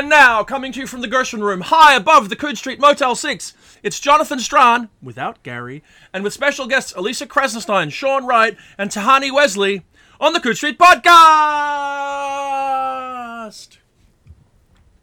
[0.00, 3.14] And now, coming to you from the Gershwin Room, high above the Coode Street Motel
[3.14, 3.52] 6,
[3.82, 5.84] it's Jonathan Strahan, without Gary,
[6.14, 9.82] and with special guests Alisa Krasnostein, Sean Wright, and Tehani Wessely
[10.18, 11.10] on the Coode Street Podcast!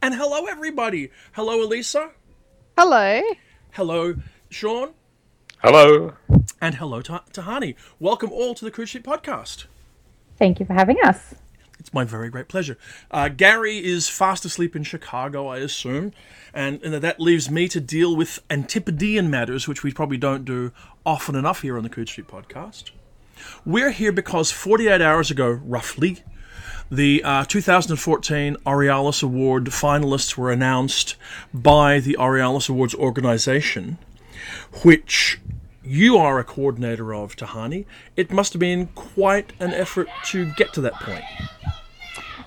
[0.02, 1.12] And hello, everybody.
[1.34, 2.10] Hello, Alisa.
[2.76, 3.22] Hello.
[3.74, 4.16] Hello,
[4.50, 4.96] Sean.
[5.60, 6.14] Hello.
[6.60, 7.76] And hello, Ta- Tehani.
[8.00, 9.66] Welcome all to the Coode Street Podcast.
[10.40, 11.36] Thank you for having us.
[11.88, 12.78] It's my very great pleasure.
[13.10, 16.12] Uh, Gary is fast asleep in Chicago, I assume,
[16.54, 20.74] and, and that leaves me to deal with Antipodean matters, which we probably don't do
[21.06, 22.92] often enough here on the Coode Street podcast.
[23.66, 26.24] We're here because 48 hours ago, roughly,
[26.92, 31.16] the uh, 2014 Aurealis Award finalists were announced
[31.54, 33.98] by the Aurealis Awards organization,
[34.84, 35.40] which
[35.86, 37.86] you are a coordinator of, Tehani.
[38.18, 41.24] It must have been quite an effort to get to that point.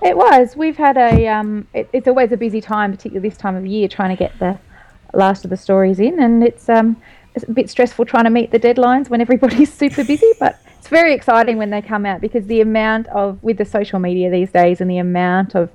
[0.02, 0.56] It was.
[0.56, 1.27] We've had a.
[1.28, 4.38] Um, it, it's always a busy time, particularly this time of year, trying to get
[4.38, 4.59] the
[5.12, 6.96] last of the stories in, and it's um,
[7.34, 10.32] it's a bit stressful trying to meet the deadlines when everybody's super busy.
[10.38, 13.98] But it's very exciting when they come out because the amount of with the social
[13.98, 15.71] media these days and the amount of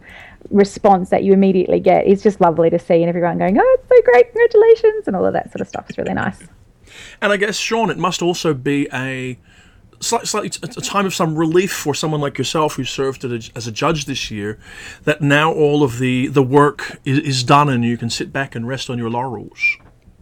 [0.50, 3.90] response that you immediately get is just lovely to see, and everyone going, "Oh, it's
[3.90, 4.32] so great!
[4.32, 5.90] Congratulations!" and all of that sort of stuff.
[5.90, 6.44] is really nice.
[7.22, 9.38] And I guess Sean, it must also be a
[10.02, 14.06] slightly, a time of some relief for someone like yourself who served as a judge
[14.06, 14.60] this year
[15.04, 18.56] that now all of the, the work is, is done and you can sit back
[18.56, 19.60] and rest on your laurels.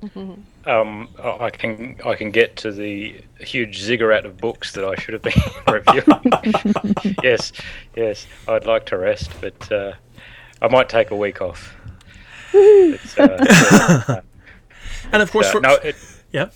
[0.66, 5.14] Um, I can I can get to the huge ziggurat of books that I should
[5.14, 5.34] have been
[5.68, 7.18] reviewing.
[7.24, 7.52] yes,
[7.98, 9.92] yes, I'd like to rest, but uh,
[10.62, 11.76] I might take a week off.
[12.54, 14.22] Uh,
[15.12, 15.98] and of course, for, no, it,
[16.32, 16.50] yeah.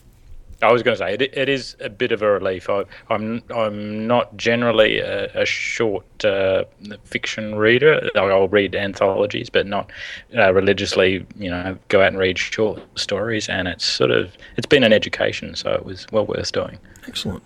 [0.61, 2.69] I was going to say it, it is a bit of a relief.
[2.69, 6.63] I, am I'm, I'm not generally a, a short uh,
[7.03, 8.09] fiction reader.
[8.16, 9.91] I'll read anthologies, but not
[10.35, 11.25] uh, religiously.
[11.38, 14.94] You know, go out and read short stories, and it's sort of it's been an
[14.94, 16.80] education, so it was well worth doing.
[17.08, 17.44] Excellent.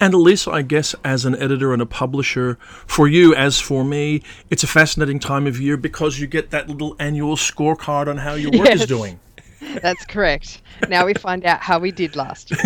[0.00, 2.56] And Alisa, I guess, as an editor and a publisher,
[2.86, 6.68] for you as for me, it's a fascinating time of year because you get that
[6.68, 8.82] little annual scorecard on how your work Yes.
[8.82, 9.18] is doing.
[9.60, 10.62] That's correct.
[10.88, 12.60] Now we find out how we did last year.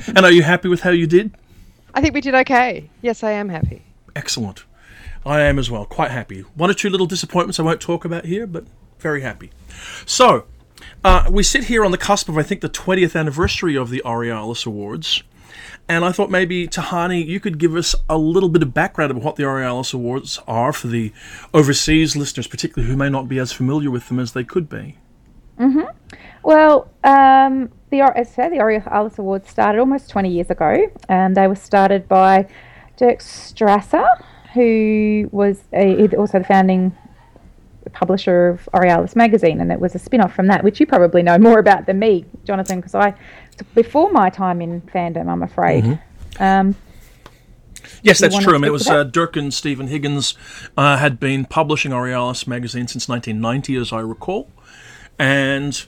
[0.08, 1.34] And are you happy with how you did?
[1.94, 2.88] I think we did okay.
[3.02, 3.82] Yes, I am happy.
[4.14, 4.64] Excellent.
[5.24, 6.40] I am as well, quite happy.
[6.54, 8.64] One or two little disappointments I won't talk about here, but
[8.98, 9.50] very happy.
[10.06, 10.46] So,
[11.04, 14.02] uh, we sit here on the cusp of, I think, the 20th anniversary of the
[14.04, 15.22] Aurealis Awards.
[15.88, 19.22] And I thought maybe, Tehani, you could give us a little bit of background of
[19.22, 21.12] what the Aurealis Awards are for the
[21.52, 24.96] overseas listeners, particularly who may not be as familiar with them as they could be.
[26.42, 31.36] Well, um, the as I say, the Aurealis Awards started almost 20 years ago, and
[31.36, 32.46] they were started by
[32.96, 34.06] Dirk Strasser,
[34.54, 36.96] who was a, also the founding
[37.92, 41.38] publisher of Aurealis magazine, and it was a spin-off from that, which you probably know
[41.38, 43.14] more about than me, Jonathan, because I
[43.74, 45.84] before my time in fandom, I'm afraid.
[46.38, 46.76] Um,
[48.02, 48.54] Yes, that's true.
[48.54, 50.34] I mean, it was uh, Dirk and Stephen Higgins
[50.76, 54.48] uh, had been publishing Aurealis magazine since 1990, as I recall,
[55.18, 55.86] and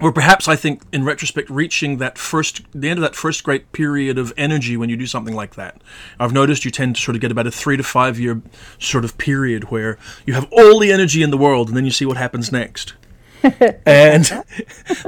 [0.00, 3.72] were perhaps, I think, in retrospect, reaching that first, the end of that first great
[3.72, 5.82] period of energy when you do something like that.
[6.20, 8.40] I've noticed you tend to sort of get about a three to five year
[8.78, 11.90] sort of period where you have all the energy in the world, and then you
[11.90, 12.94] see what happens next.
[13.86, 14.24] and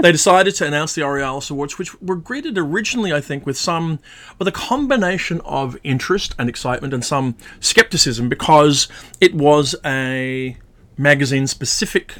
[0.02, 3.98] they decided to announce the Aurealis Awards, which were greeted originally, I think, with some,
[4.38, 8.88] with a combination of interest and excitement and some skepticism because
[9.20, 10.56] it was a
[10.96, 12.16] magazine-specific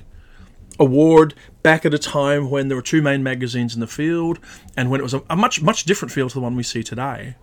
[0.81, 4.41] award back at a time when there were two main magazines in the field
[4.77, 6.83] and when it was a, a much much different field to the one we see
[6.83, 7.37] today.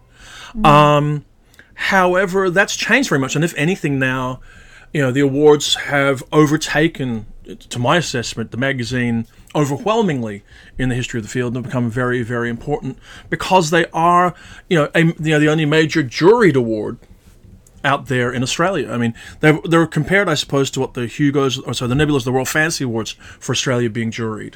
[0.63, 1.23] Um,
[1.75, 4.41] however, that's changed very much, and if anything, now
[4.93, 7.27] you know the awards have overtaken,
[7.69, 10.43] to my assessment, the magazine overwhelmingly
[10.77, 12.97] in the history of the field and have become very very important
[13.29, 14.35] because they are
[14.69, 16.97] you know a, you know the only major juried award
[17.83, 18.91] out there in Australia.
[18.91, 22.23] I mean, they're, they're compared, I suppose, to what the Hugos, or sorry, the Nebulas,
[22.23, 24.55] the World Fantasy Awards for Australia being juried.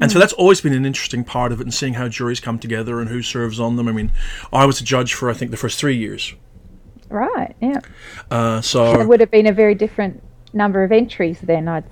[0.00, 2.58] And so that's always been an interesting part of it and seeing how juries come
[2.58, 3.86] together and who serves on them.
[3.86, 4.12] I mean,
[4.50, 6.34] I was a judge for, I think, the first three years.
[7.10, 7.80] right, yeah.
[8.30, 11.84] Uh, so It would have been a very different number of entries then, I'd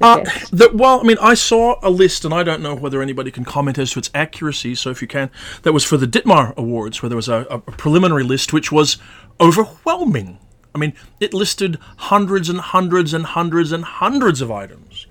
[0.00, 3.30] uh, the, well, I mean, I saw a list, and I don't know whether anybody
[3.30, 4.74] can comment as to its accuracy.
[4.74, 5.30] So, if you can,
[5.62, 8.98] that was for the Ditmar Awards, where there was a, a preliminary list which was
[9.40, 10.38] overwhelming.
[10.74, 15.06] I mean, it listed hundreds and hundreds and hundreds and hundreds of items.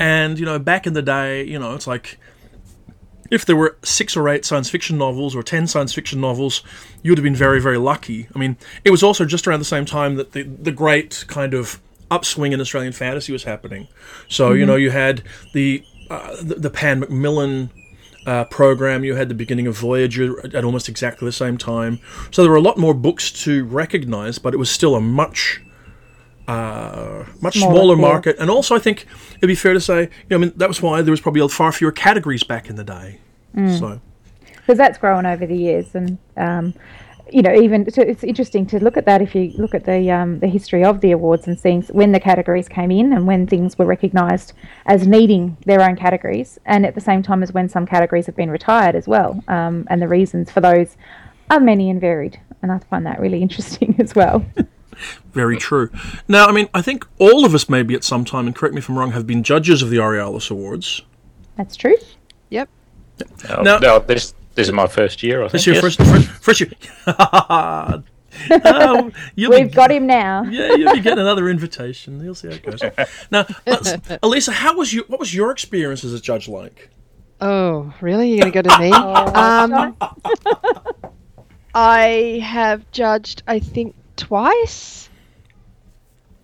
[0.00, 2.18] And, you know, back in the day, you know, it's like
[3.30, 6.62] if there were six or eight science fiction novels or ten science fiction novels,
[7.02, 8.28] you would have been very, very lucky.
[8.34, 11.54] I mean, it was also just around the same time that the, the great kind
[11.54, 13.88] of upswing in Australian fantasy was happening.
[14.28, 15.22] So you know you had
[15.52, 17.70] the uh, the, the Pan Macmillan.
[18.26, 21.98] Uh, program you had the beginning of Voyager at almost exactly the same time,
[22.30, 25.62] so there were a lot more books to recognize, but it was still a much
[26.48, 28.36] uh, much Smaller smaller market.
[28.38, 29.06] And also, I think
[29.36, 31.46] it'd be fair to say, you know, I mean, that was why there was probably
[31.48, 33.20] far fewer categories back in the day.
[33.78, 34.00] So,
[34.68, 36.74] because that's grown over the years and um,
[37.30, 40.10] you know even so it's interesting to look at that if you look at the
[40.10, 43.46] um, the history of the awards and seeing when the categories came in and when
[43.46, 44.52] things were recognized
[44.86, 48.36] as needing their own categories and at the same time as when some categories have
[48.36, 50.96] been retired as well um, and the reasons for those
[51.50, 54.44] are many and varied and i find that really interesting as well
[55.32, 55.90] very true.
[56.26, 58.80] Now, I mean, I think all of us, maybe at some time, and correct me
[58.80, 61.02] if I'm wrong, have been judges of the Aurealis Awards.
[61.56, 61.94] that's true
[62.50, 62.68] Yep.
[63.48, 65.40] Oh, Now- no, this this is my first year.
[65.40, 65.52] I think.
[65.52, 65.84] This year, yes.
[65.84, 66.70] first, first, first year.
[67.06, 68.02] Oh,
[69.36, 72.22] you'll we've be, got him now Yeah, you'll be getting another invitation.
[72.22, 72.82] You'll see how it goes.
[73.30, 75.04] Now, let's, Alisa, how was you?
[75.06, 76.90] What was your experience as a judge like?
[77.40, 78.30] Oh, really?
[78.30, 78.90] You're going to go to me?
[78.92, 79.96] um,
[81.72, 85.08] I have judged, I think, twice.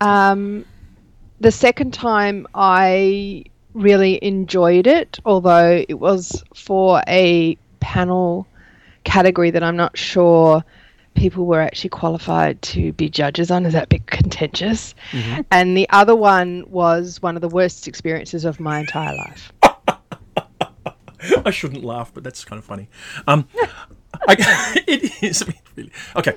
[0.00, 0.64] Um,
[1.40, 8.46] the second time I really enjoyed it, although it was for a panel
[9.04, 10.64] category that I'm not sure
[11.14, 13.66] people were actually qualified to be judges on.
[13.66, 14.94] Is that a bit contentious?
[15.50, 19.52] And the other one was one of the worst experiences of my entire life.
[21.44, 22.88] I shouldn't laugh, but that's kind of funny.
[23.26, 23.46] Um,
[24.28, 25.44] I, it is
[25.76, 26.34] really okay.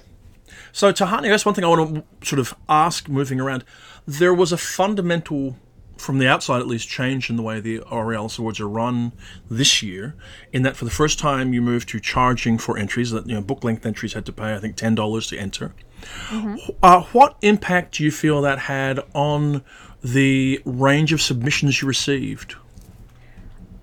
[0.73, 3.07] So Tehani, that's one thing I want to sort of ask.
[3.07, 3.63] Moving around,
[4.05, 5.55] there was a fundamental,
[5.97, 9.13] from the outside at least, change in the way the Aurealis Awards are run
[9.49, 10.15] this year.
[10.53, 13.11] In that, for the first time, you moved to charging for entries.
[13.11, 15.73] That you know, book length entries had to pay, I think, ten dollars to enter.
[16.83, 19.63] Uh, what impact do you feel that had on
[20.03, 22.55] the range of submissions you received?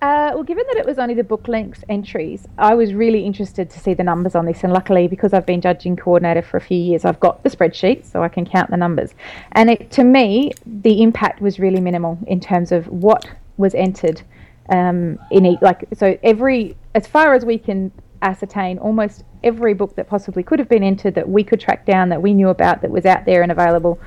[0.05, 3.71] Uh, well, given that it was only the book length entries, I was really interested
[3.71, 4.63] to see the numbers on this.
[4.63, 8.05] And luckily, because I've been judging coordinator for a few years, I've got the spreadsheet
[8.05, 9.15] so I can count the numbers.
[9.53, 13.25] And it, to me, the impact was really minimal in terms of what
[13.57, 14.21] was entered
[14.69, 15.63] um, in each.
[15.63, 17.91] Like, so every, as far as we can
[18.21, 22.11] ascertain, almost every book that possibly could have been entered that we could track down,
[22.11, 23.99] that we knew about, that was out there and available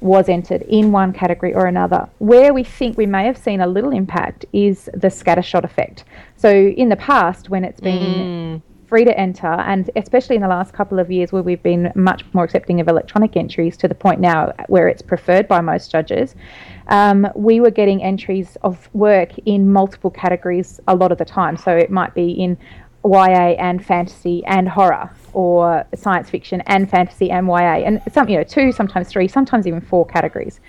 [0.00, 2.08] was entered in one category or another.
[2.18, 6.04] Where we think we may have seen a little impact is the scattershot effect.
[6.36, 10.72] So in the past, when it's been free to enter, and especially in the last
[10.72, 14.20] couple of years where we've been much more accepting of electronic entries to the point
[14.20, 16.34] now where it's preferred by most judges,
[16.88, 21.56] um, we were getting entries of work in multiple categories a lot of the time.
[21.56, 22.58] So it might be in
[23.04, 28.36] YA and fantasy and horror, or science fiction and fantasy and YA, and some you
[28.36, 30.60] know two, sometimes three, sometimes even four categories.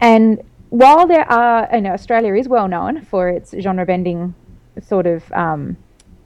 [0.00, 4.34] And while there are, you know, Australia is well known for its genre bending
[4.82, 5.76] sort of um,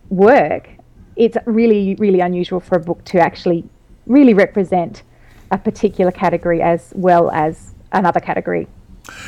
[0.09, 0.71] work,
[1.17, 3.65] it's really, really unusual for a book to actually
[4.07, 5.03] really represent
[5.51, 8.67] a particular category as well as another category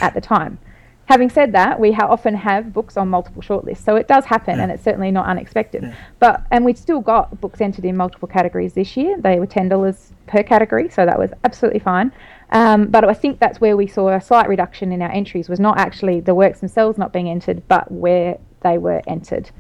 [0.01, 0.59] at the time.
[1.07, 4.61] Having said that, we ha- often have books on multiple shortlists, so it does happen,
[4.61, 5.93] and it's certainly not unexpected.
[6.21, 9.17] But and we still got books entered in multiple categories this year.
[9.19, 12.13] They were ten dollars per category, so that was absolutely fine.
[12.53, 15.61] Um, but I think that's where we saw a slight reduction in our entries was
[15.61, 19.51] not actually the works themselves not being entered, but where they were entered.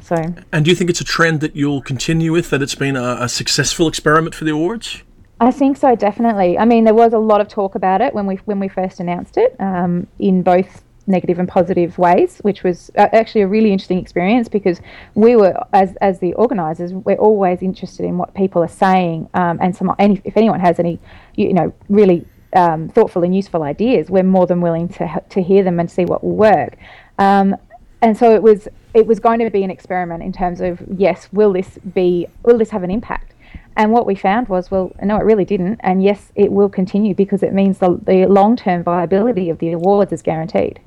[0.00, 0.16] So
[0.52, 2.50] And do you think it's a trend that you'll continue with?
[2.50, 5.02] That it's been a, a successful experiment for the awards?
[5.40, 6.58] I think so, definitely.
[6.58, 9.00] I mean, there was a lot of talk about it when we when we first
[9.00, 13.72] announced it, um, in both negative and positive ways, which was uh, actually a really
[13.72, 14.80] interesting experience because
[15.14, 19.58] we were, as as the organisers, we're always interested in what people are saying, um,
[19.60, 20.98] and some any if anyone has any,
[21.36, 25.62] you know, really um, thoughtful and useful ideas, we're more than willing to to hear
[25.62, 26.76] them and see what will work.
[27.18, 27.56] Um,
[28.02, 31.28] and so it was it was going to be an experiment in terms of yes,
[31.32, 33.34] will this be will this have an impact?
[33.76, 35.80] And what we found was, well, no, it really didn't.
[35.82, 39.72] And yes, it will continue because it means the, the long term viability of the
[39.72, 40.80] awards is guaranteed.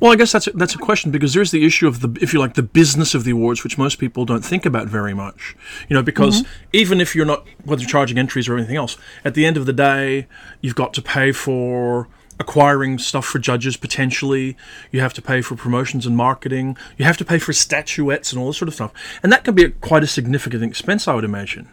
[0.00, 2.32] Well, I guess that's a, that's a question because there's the issue of the, if
[2.32, 5.56] you like, the business of the awards, which most people don't think about very much.
[5.88, 6.68] You know, because mm-hmm.
[6.72, 9.66] even if you're not whether you're charging entries or anything else, at the end of
[9.66, 10.26] the day,
[10.60, 12.08] you've got to pay for
[12.40, 14.56] acquiring stuff for judges potentially.
[14.90, 16.76] You have to pay for promotions and marketing.
[16.98, 18.92] You have to pay for statuettes and all this sort of stuff,
[19.22, 21.68] and that can be a, quite a significant expense, I would imagine.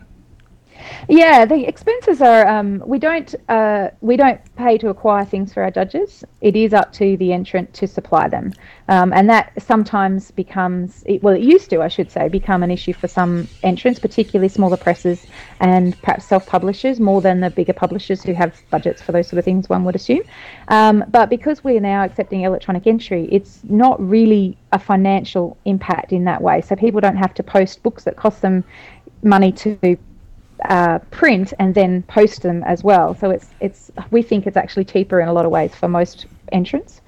[1.08, 2.48] Yeah, the expenses are.
[2.48, 3.34] Um, we don't.
[3.48, 6.24] Uh, we don't pay to acquire things for our judges.
[6.42, 8.54] It is up to the entrant to supply them,
[8.88, 11.04] um, and that sometimes becomes.
[11.22, 14.78] Well, it used to, I should say, become an issue for some entrants, particularly smaller
[14.78, 15.26] presses
[15.60, 19.46] and perhaps self-publishers, more than the bigger publishers who have budgets for those sort of
[19.46, 19.70] things.
[19.70, 20.24] One would assume,
[20.68, 26.26] um, but because we're now accepting electronic entry, it's not really a financial impact in
[26.26, 26.62] that way.
[26.62, 28.64] So people don't have to post books that cost them
[29.24, 29.98] money to
[30.66, 33.16] uh, print and then post them as well.
[33.16, 36.26] So it's it's we think it's actually cheaper in a lot of ways for most
[36.52, 37.02] entrants.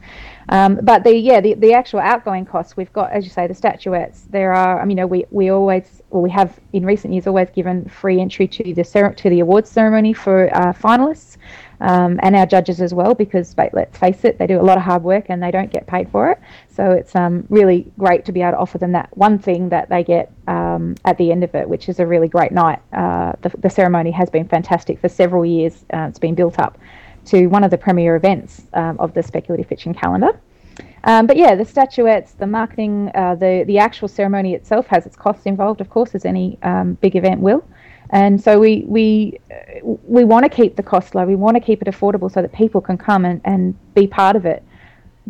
[0.49, 3.53] Um, but the yeah the, the actual outgoing costs we've got as you say the
[3.53, 7.13] statuettes there are I mean you know we, we always well we have in recent
[7.13, 11.37] years always given free entry to the to the awards ceremony for uh, finalists
[11.81, 14.83] um, and our judges as well, because let's face it, they do a lot of
[14.83, 16.39] hard work and they don't get paid for it.
[16.69, 19.89] So it's um, really great to be able to offer them that one thing that
[19.89, 22.79] they get um, at the end of it, which is a really great night.
[22.93, 25.83] Uh, the, the, ceremony has been fantastic for several years.
[25.93, 26.77] Uh, it's been built up
[27.25, 30.39] to one of the premier events um, of the speculative fiction calendar.
[31.03, 35.15] Um, but yeah, the statuettes, the marketing, uh, the the actual ceremony itself has its
[35.15, 37.63] costs involved, of course, as any um, big event will.
[38.11, 39.39] And so we we
[40.03, 41.25] we want to keep the cost low.
[41.25, 44.35] We want to keep it affordable so that people can come and, and be part
[44.35, 44.63] of it.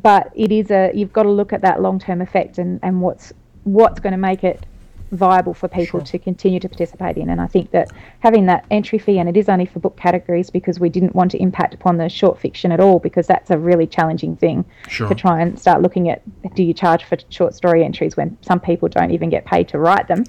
[0.02, 3.02] But it is a you've got to look at that long term effect and, and
[3.02, 3.34] what's
[3.64, 4.66] what's going to make it
[5.12, 6.06] viable for people sure.
[6.06, 7.30] to continue to participate in.
[7.30, 10.50] And I think that having that entry fee, and it is only for book categories
[10.50, 13.58] because we didn't want to impact upon the short fiction at all, because that's a
[13.58, 15.10] really challenging thing sure.
[15.10, 16.22] to try and start looking at
[16.56, 19.78] do you charge for short story entries when some people don't even get paid to
[19.78, 20.24] write them.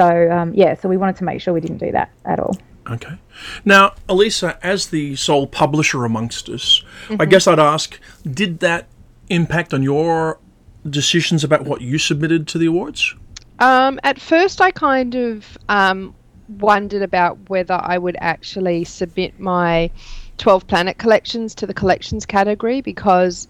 [0.00, 2.56] So um, yeah, so we wanted to make sure we didn't do that at all.
[2.88, 3.18] Okay.
[3.66, 7.20] Now, Alisa, as the sole publisher amongst us, mm-hmm.
[7.20, 8.88] I guess I'd ask, did that
[9.28, 10.40] impact on your
[10.88, 13.14] decisions about what you submitted to the awards?
[13.58, 16.14] Um, at first, I kind of um,
[16.48, 19.90] wondered about whether I would actually submit my
[20.38, 23.48] 12 planet collections to the collections category because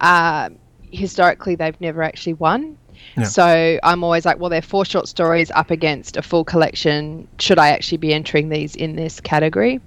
[0.00, 0.50] uh,
[0.90, 2.76] historically they've never actually won.
[3.16, 3.24] Yeah.
[3.24, 7.28] So I'm always like, well, they're four short stories up against a full collection.
[7.38, 9.80] Should I actually be entering these in this category?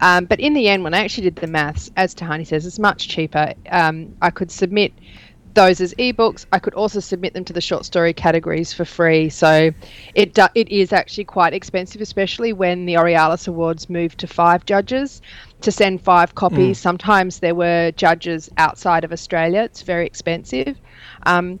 [0.00, 2.78] Um, but in the end, when I actually did the maths, as Tehani says, it's
[2.78, 3.54] much cheaper.
[3.70, 4.92] Um, I could submit
[5.54, 6.46] those as ebooks.
[6.52, 9.28] I could also submit them to the short story categories for free.
[9.30, 9.70] So
[10.14, 14.66] it do, it is actually quite expensive, especially when the Aurealis Awards moved to five
[14.66, 15.22] judges
[15.60, 16.78] to send five copies.
[16.78, 16.82] Mm.
[16.82, 19.62] Sometimes there were judges outside of Australia.
[19.62, 20.76] It's very expensive.
[21.24, 21.60] Um,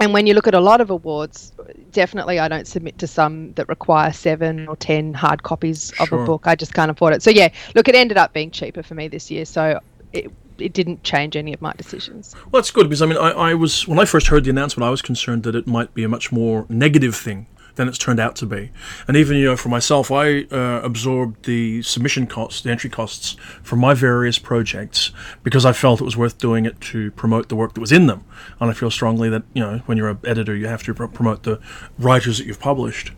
[0.00, 1.52] and when you look at a lot of awards,
[1.92, 6.22] definitely I don't submit to some that require seven or ten hard copies of sure.
[6.22, 6.46] a book.
[6.46, 7.22] I just can't afford it.
[7.22, 9.44] So yeah, look, it ended up being cheaper for me this year.
[9.44, 9.80] So
[10.12, 12.34] it, it didn't change any of my decisions.
[12.50, 14.86] Well, that's good because I mean, I, I was when I first heard the announcement,
[14.86, 17.46] I was concerned that it might be a much more negative thing
[17.80, 18.70] than it's turned out to be.
[19.08, 23.36] And even you know, for myself, I uh, absorbed the submission costs, the entry costs
[23.62, 27.56] for my various projects because I felt it was worth doing it to promote the
[27.56, 28.24] work that was in them.
[28.60, 31.44] And I feel strongly that you know, when you're an editor, you have to promote
[31.44, 31.58] the
[31.98, 33.12] writers that you've published.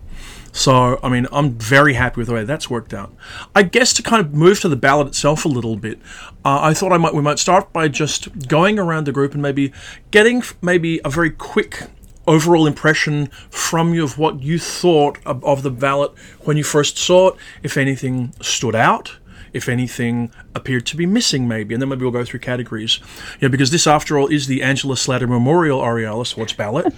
[0.53, 3.13] So, I mean, I'm very happy with the way that's worked out.
[3.57, 5.99] I guess to kind of move to the ballot itself a little bit,
[6.45, 9.43] uh, I thought I might we might start by just going around the group and
[9.43, 9.73] maybe
[10.13, 11.89] getting maybe a very quick
[12.27, 16.97] overall impression from you of what you thought of, of the ballot when you first
[16.99, 19.17] saw it, if anything stood out,
[19.53, 23.01] if anything appeared to be missing, maybe, and then maybe we'll go through categories.
[23.41, 26.95] Yeah, because this, after all, is the Angela Slatter Memorial Aurealis Awards ballot.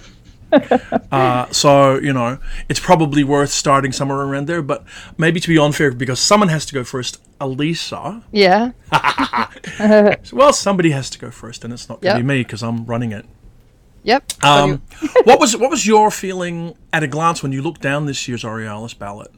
[1.11, 2.37] uh, so you know
[2.69, 4.85] it's probably worth starting somewhere around there, but
[5.17, 7.21] maybe to be unfair, because someone has to go first.
[7.41, 8.23] Alisa.
[8.31, 8.71] Yeah.
[10.31, 12.23] well, somebody has to go first, and it's not going to yep.
[12.25, 13.25] be me because I'm running it.
[14.05, 14.43] Yep.
[14.43, 14.83] Um,
[15.23, 18.43] what was what was your feeling at a glance when you looked down this year's
[18.43, 19.31] Aurealis ballot?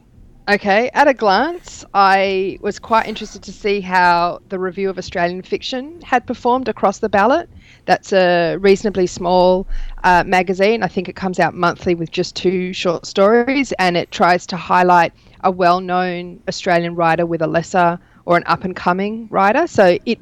[0.50, 5.42] Okay, at a glance, I was quite interested to see how the Review of Australian
[5.42, 7.50] Fiction had performed across the ballot.
[7.84, 9.68] That's a reasonably small
[10.06, 10.84] uh, magazine.
[10.84, 14.58] I think it comes out monthly with just two short stories, and it tries to
[14.58, 19.68] highlight a well known Australian writer with a lesser or an up and coming writer.
[19.68, 20.20] So it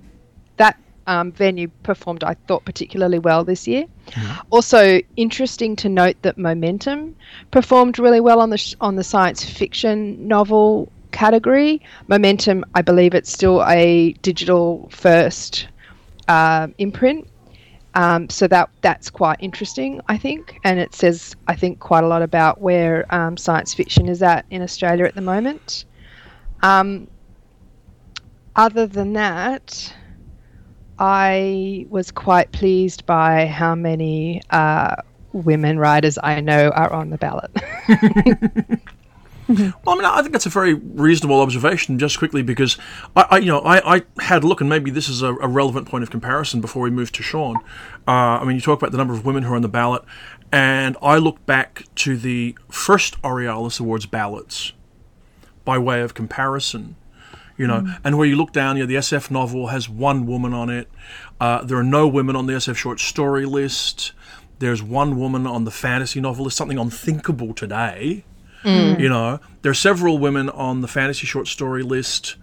[0.57, 3.85] that um, venue performed, I thought, particularly well this year.
[4.07, 4.41] Mm-hmm.
[4.51, 7.15] Also, interesting to note that Momentum
[7.51, 11.81] performed really well on the sh- on the science fiction novel category.
[12.07, 15.67] Momentum, I believe, it's still a digital first
[16.27, 17.27] uh, imprint.
[17.95, 22.07] Um, so that that's quite interesting, I think, and it says I think quite a
[22.07, 25.85] lot about where um, science fiction is at in Australia at the moment.
[26.61, 27.07] Um,
[28.55, 29.93] other than that,
[30.99, 34.95] I was quite pleased by how many uh,
[35.33, 37.51] women writers I know are on the ballot.
[39.47, 41.99] Well, I mean, I think that's a very reasonable observation.
[41.99, 42.77] Just quickly, because
[43.15, 45.47] I, I you know, I, I had a look, and maybe this is a, a
[45.47, 47.57] relevant point of comparison before we move to Sean.
[48.07, 50.03] Uh, I mean, you talk about the number of women who are on the ballot,
[50.51, 54.73] and I look back to the first Aurealis Awards ballots
[55.63, 56.95] by way of comparison.
[57.57, 60.53] You know, and where you look down, you know, the SF novel has one woman
[60.53, 60.89] on it.
[61.39, 64.11] Uh, there are no women on the SF short story list.
[64.59, 68.25] There's one woman on the fantasy novel list, something unthinkable today.
[68.99, 72.35] You know, there are several women on the fantasy short story list,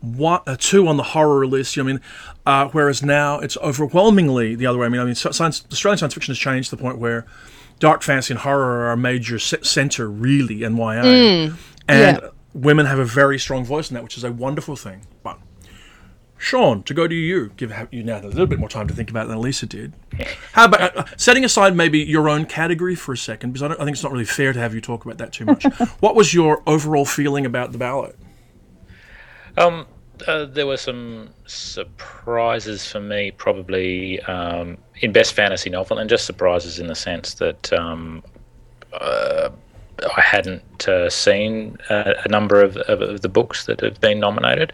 [0.00, 1.76] one, uh, two on the horror list.
[1.76, 2.00] You know, I mean,
[2.46, 4.86] uh, whereas now it's overwhelmingly the other way.
[4.86, 7.26] I mean, I mean, science, Australian science fiction has changed to the point where
[7.80, 11.02] dark fantasy and horror are a major center, really, in YA,
[11.86, 12.28] and yeah.
[12.54, 15.02] Women have a very strong voice in that, which is a wonderful thing.
[15.22, 15.38] But
[16.38, 19.10] Sean, to go to you, give you now a little bit more time to think
[19.10, 19.92] about it than Lisa did.
[20.52, 23.80] How about uh, setting aside maybe your own category for a second, because I, don't,
[23.80, 25.64] I think it's not really fair to have you talk about that too much.
[26.00, 28.16] what was your overall feeling about the ballot?
[29.56, 29.86] Um,
[30.28, 36.24] uh, there were some surprises for me, probably um, in best fantasy novel, and just
[36.24, 38.22] surprises in the sense that um,
[38.92, 39.50] uh,
[40.16, 44.20] I hadn't uh, seen uh, a number of, of, of the books that have been
[44.20, 44.72] nominated.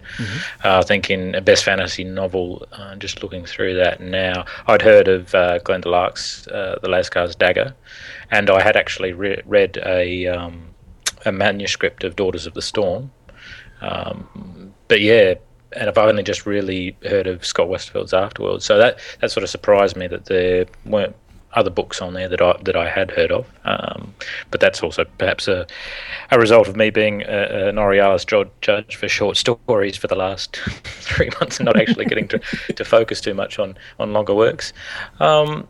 [0.64, 5.08] Uh, I think in best fantasy novel, uh, just looking through that now, I'd heard
[5.08, 7.74] of uh, Glenda Larke's uh, The Lascar's Dagger,
[8.30, 10.74] and I had actually re- read a um,
[11.24, 13.10] a manuscript of Daughters of the Storm.
[13.80, 15.34] Um, but yeah,
[15.72, 19.50] and I've only just really heard of Scott Westerfeld's Afterworld, so that that sort of
[19.50, 21.16] surprised me that there weren't
[21.54, 23.46] other books on there that I that I had heard of.
[23.64, 24.14] Um,
[24.50, 25.66] but that's also perhaps a
[26.30, 28.24] a result of me being a, an Aurealis
[28.60, 32.38] judge for short stories for the last three months and not actually getting to,
[32.74, 34.72] to focus too much on on longer works.
[35.20, 35.66] Um,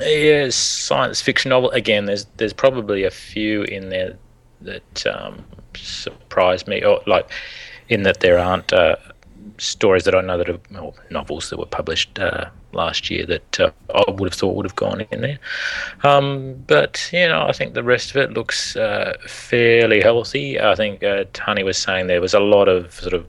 [0.00, 1.70] yeah, science fiction novel.
[1.70, 4.16] Again, there's there's probably a few in there
[4.60, 5.44] that um,
[5.76, 7.30] surprised me, or like
[7.88, 8.96] in that there aren't uh,
[9.58, 13.60] stories that I know that have well, novels that were published uh, last year that
[13.60, 15.38] uh, I would have thought would have gone in there.
[16.02, 20.60] Um, but you know, I think the rest of it looks uh, fairly healthy.
[20.60, 23.26] I think uh, Tani was saying there was a lot of sort of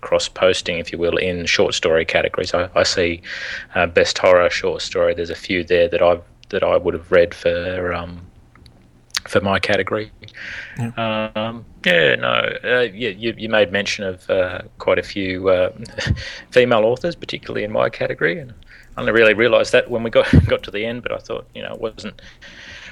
[0.00, 2.54] cross posting, if you will, in short story categories.
[2.54, 3.22] I, I see
[3.74, 5.14] uh, best horror short story.
[5.14, 6.18] There's a few there that I
[6.50, 7.92] that I would have read for.
[7.92, 8.22] Um,
[9.26, 10.10] for my category,
[10.96, 15.70] um, yeah, no, uh, yeah, you, you made mention of uh, quite a few uh,
[16.50, 18.54] female authors, particularly in my category, and
[18.98, 21.02] only really realised that when we got got to the end.
[21.02, 22.20] But I thought, you know, it wasn't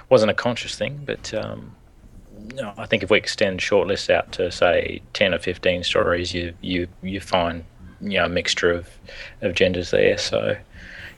[0.09, 1.03] wasn't a conscious thing.
[1.05, 1.75] But um,
[2.55, 6.55] no, I think if we extend shortlists out to say ten or fifteen stories, you
[6.61, 7.65] you you find
[8.01, 8.89] you know a mixture of
[9.43, 10.17] of genders there.
[10.19, 10.57] So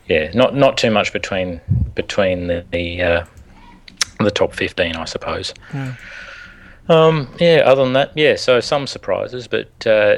[0.08, 1.60] yeah, not not too much between
[1.94, 3.24] between the, the uh,
[4.20, 5.54] the top 15, I suppose.
[6.88, 10.16] Um, yeah, other than that, yeah, so some surprises, but uh,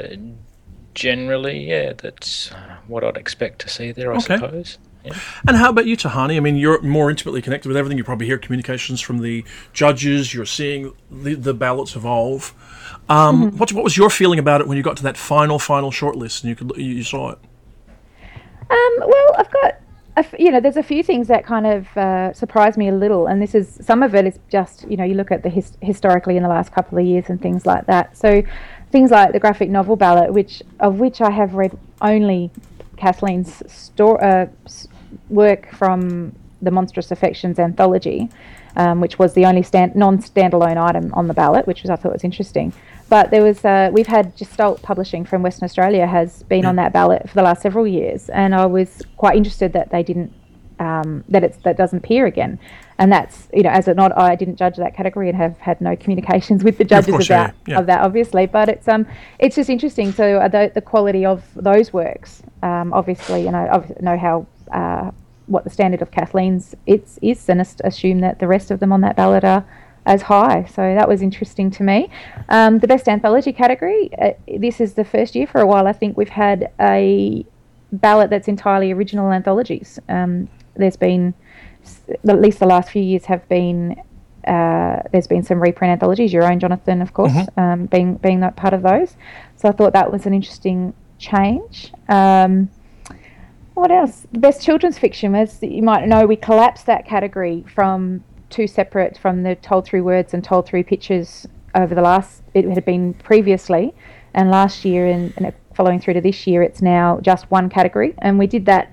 [0.93, 4.37] generally, yeah, that's uh, what I'd expect to see there, I Okay.
[4.37, 4.77] suppose.
[5.03, 5.13] Yeah.
[5.47, 6.37] And how about you, Tehani?
[6.37, 7.97] I mean, you're more intimately connected with everything.
[7.97, 10.31] You probably hear communications from the judges.
[10.31, 12.53] You're seeing the, the ballots evolve.
[13.09, 15.89] Um, what, what was your feeling about it when you got to that final, final
[15.89, 17.39] shortlist and you could you saw it?
[18.69, 19.73] Um, well, I've got,
[20.17, 22.93] a f- you know, there's a few things that kind of uh, surprise me a
[22.93, 25.49] little, and this is some of it is just, you know, you look at the
[25.49, 28.15] his- historically in the last couple of years and things like that.
[28.15, 28.43] So,
[28.91, 32.51] things like the graphic novel ballot, which of which I have read only
[32.97, 34.47] Kathleen's store uh,
[35.29, 38.29] work from the Monstrous Affections anthology,
[38.75, 42.13] um, which was the only stand- non-standalone item on the ballot, which was I thought
[42.13, 42.73] was interesting.
[43.09, 46.93] But there was uh, we've had Gestalt Publishing from Western Australia has been on that
[46.93, 50.31] ballot for the last several years, and I was quite interested that they didn't
[50.79, 52.59] um, that it's that doesn't appear again.
[53.01, 55.81] And that's you know as a not I didn't judge that category and have had
[55.81, 57.79] no communications with the Yeah, of judges course, yeah, about yeah.
[57.79, 58.45] of that obviously.
[58.45, 59.05] But it's um
[59.39, 60.11] it's just interesting.
[60.13, 64.45] So uh, the, the quality of those works, um, obviously you know I know how.
[64.71, 65.11] Uh,
[65.47, 68.93] what the standard of Kathleen's it's is, and as- assume that the rest of them
[68.93, 69.65] on that ballot are
[70.05, 70.63] as high.
[70.65, 72.09] So that was interesting to me.
[72.47, 74.09] Um, the best anthology category.
[74.17, 74.31] Uh,
[74.65, 75.87] this is the first year for a while.
[75.87, 77.45] I think we've had a
[77.91, 79.99] ballot that's entirely original anthologies.
[80.07, 81.33] Um, there's been
[82.27, 84.01] at least the last few years have been.
[84.47, 86.33] Uh, there's been some reprint anthologies.
[86.33, 89.15] Your own Jonathan, of course, um, being being that part of those.
[89.55, 91.93] So I thought that was an interesting change.
[92.09, 92.69] Um,
[93.75, 94.25] what else?
[94.31, 99.17] The best children's fiction, as you might know, we collapsed that category from two separate
[99.17, 102.43] from the told through words and told through pictures over the last.
[102.53, 103.93] It had been previously,
[104.33, 108.13] and last year and, and following through to this year, it's now just one category,
[108.19, 108.91] and we did that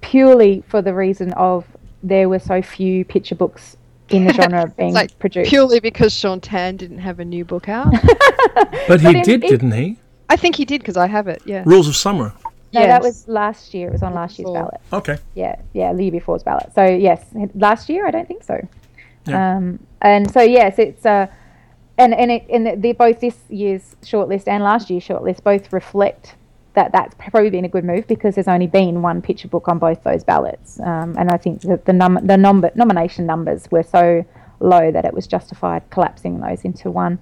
[0.00, 1.64] purely for the reason of
[2.02, 3.76] there were so few picture books
[4.10, 5.50] in the genre being like produced.
[5.50, 7.92] purely because Shaun Tan didn't have a new book out.
[8.88, 9.96] But he But in- did, in- didn't he?
[10.28, 11.42] I think he did because I have it.
[11.44, 11.62] Yeah.
[11.66, 12.32] Rules of Summer.
[12.72, 13.88] No, that was last year.
[13.88, 14.54] It was on last year's Before.
[14.64, 14.80] ballot.
[14.92, 15.16] Okay.
[15.34, 16.70] Yeah, yeah, the year before's ballot.
[16.74, 18.60] So yes, last year I don't think so.
[19.26, 19.56] Yeah.
[19.56, 21.28] Um, and so yes, it's uh,
[21.96, 25.72] and and it and the, the, both this year's shortlist and last year's shortlist both
[25.72, 26.34] reflect
[26.78, 29.80] that that's probably been a good move because there's only been one picture book on
[29.80, 33.82] both those ballots, um, and I think that the num- the number nomination numbers were
[33.82, 34.24] so
[34.60, 37.18] low that it was justified collapsing those into one.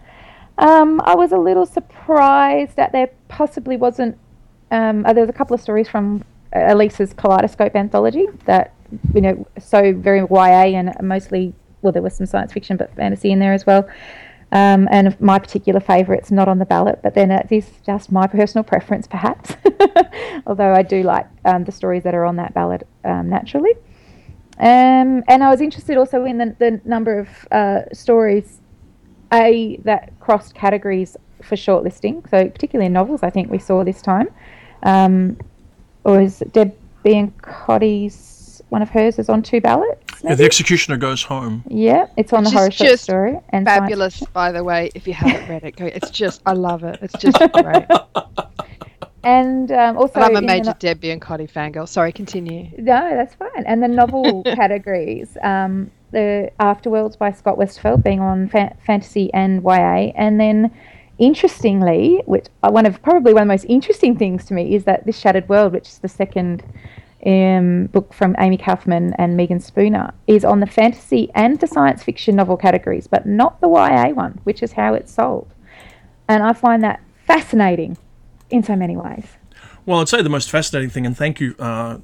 [0.58, 4.18] Um, I was a little surprised that there possibly wasn't.
[4.70, 6.22] Um, uh, there was a couple of stories from
[6.54, 8.74] uh, Alisa's Kaleidoscope anthology that
[9.14, 13.32] you know so very YA and mostly well there was some science fiction but fantasy
[13.32, 13.88] in there as well.
[14.56, 18.26] Um, and my particular favourite's not on the ballot, but then it is just my
[18.26, 19.54] personal preference, perhaps.
[20.46, 23.72] Although I do like um, the stories that are on that ballot um, naturally.
[24.58, 28.60] Um, and I was interested also in the, the number of uh, stories,
[29.30, 32.26] a that crossed categories for shortlisting.
[32.30, 34.28] So particularly in novels, I think we saw this time.
[34.84, 35.36] Um,
[36.04, 38.14] or is Deb Biancotti's
[38.70, 40.22] one of hers is on two ballots?
[40.24, 41.62] Yeah, the executioner goes home.
[41.68, 44.64] Yeah, it's on the Which is horror short just story and science Fabulous, by the
[44.64, 44.90] way.
[44.94, 45.86] If you haven't read it, go.
[45.86, 46.98] It's just I love it.
[47.02, 47.84] It's just great.
[49.24, 51.88] And um, also, And I'm a major no- Deb Biancotti fangirl.
[51.88, 52.70] Sorry, continue.
[52.78, 53.64] no, that's fine.
[53.66, 59.62] And the novel categories, um, the Afterworlds by Scott Westerfeld being on fa- fantasy and
[59.64, 60.70] YA, and then
[61.18, 64.84] interestingly, which uh, one of probably one of the most interesting things to me is
[64.84, 66.62] that this Shattered World, which is the second
[67.26, 72.02] um, book from Amie Kaufman and Megan Spooner, is on the fantasy and the science
[72.02, 75.52] fiction novel categories, but not the YA one, which is how it's sold.
[76.28, 77.98] And I find that fascinating
[78.50, 79.26] in so many ways.
[79.84, 81.98] Well, I'd say the most fascinating thing, and thank you uh,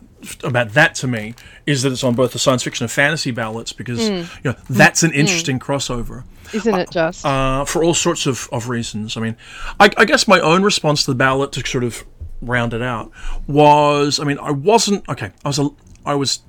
[0.45, 1.35] about that to me,
[1.67, 5.03] is that it's on both the science fiction and fantasy ballots because you know that's
[5.03, 6.23] an interesting crossover.
[6.53, 7.27] Isn't it just?
[7.27, 9.17] uh, for all sorts of, of reasons.
[9.17, 9.37] I mean,
[9.81, 12.05] I, I guess my own response to the ballot to sort of
[12.42, 13.11] round it out
[13.46, 15.31] was, I mean, I wasn't okay.
[15.44, 15.70] I was a,
[16.05, 16.40] I was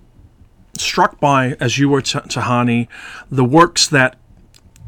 [0.77, 2.87] struck by, as you were, T- Tehani,
[3.29, 4.17] the works that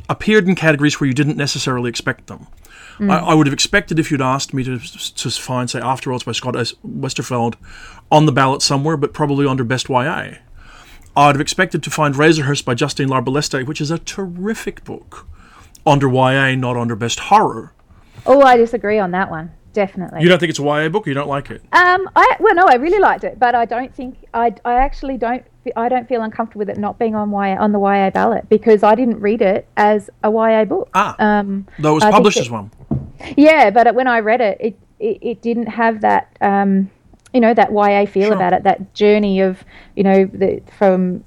[0.09, 2.47] appeared in categories where you didn't necessarily expect them.
[2.97, 3.11] Mm.
[3.11, 6.31] I, I would have expected if you'd asked me to to find, say, Afterworlds by
[6.31, 7.55] Scott Westerfeld
[8.11, 10.35] on the ballot somewhere, but probably under Best YA.
[11.17, 15.27] I'd have expected to find Razorhurst by Justine Larbalestier, which is a terrific book,
[15.85, 17.73] under YA, not under Best Horror.
[18.25, 19.51] Oh, I disagree on that one.
[19.75, 20.21] Definitely.
[20.21, 21.05] You don't think it's a YA book?
[21.05, 21.61] You don't like it?
[21.73, 25.17] Um, I well, no, I really liked it, but I don't think I, I actually
[25.17, 25.43] don't
[25.75, 28.83] I don't feel uncomfortable with it not being on YA on the YA ballot because
[28.83, 30.89] I didn't read it as a YA book.
[30.93, 31.15] Ah.
[31.19, 32.71] Um, Though it was I published as one.
[33.35, 36.89] yeah, but when I read it, it it, it didn't have that um,
[37.35, 38.33] you know that YA feel Sure.
[38.35, 39.63] about it, that journey of
[39.97, 41.23] you know the, from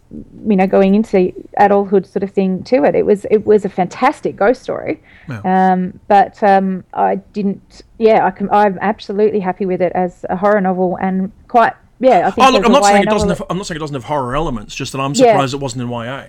[0.48, 2.94] you know going into adulthood sort of thing to it.
[2.94, 5.00] It was it was a fantastic ghost story,
[5.44, 7.82] um, but um, I didn't.
[7.98, 11.74] Yeah, I can, I'm absolutely happy with it as a horror novel and quite.
[12.00, 12.46] Yeah, I think.
[12.46, 13.28] Oh, look, I'm not saying it doesn't.
[13.28, 14.74] Have, I'm not saying it doesn't have horror elements.
[14.74, 15.32] Just that I'm Yeah.
[15.32, 16.24] surprised it wasn't in YA.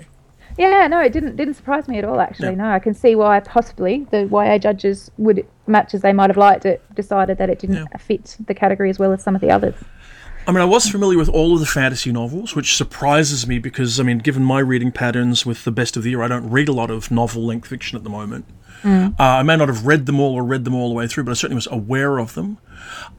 [0.60, 2.19] Yeah, no, it didn't didn't surprise me at all.
[2.19, 2.56] Actually, Yeah.
[2.56, 6.36] no, I can see why possibly the YA judges would, much as they might have
[6.38, 7.98] liked it, decided that it didn't Yeah.
[7.98, 9.76] fit the category as well as some of the others.
[10.48, 14.00] I mean, I was familiar with all of the fantasy novels, which surprises me because,
[14.00, 16.67] I mean, given my reading patterns with the best of the year, I don't read
[16.67, 18.45] a lot of novel length fiction at the moment.
[18.84, 21.26] Uh, I may not have read them all or read them all the way through,
[21.26, 22.58] but I certainly was aware of them.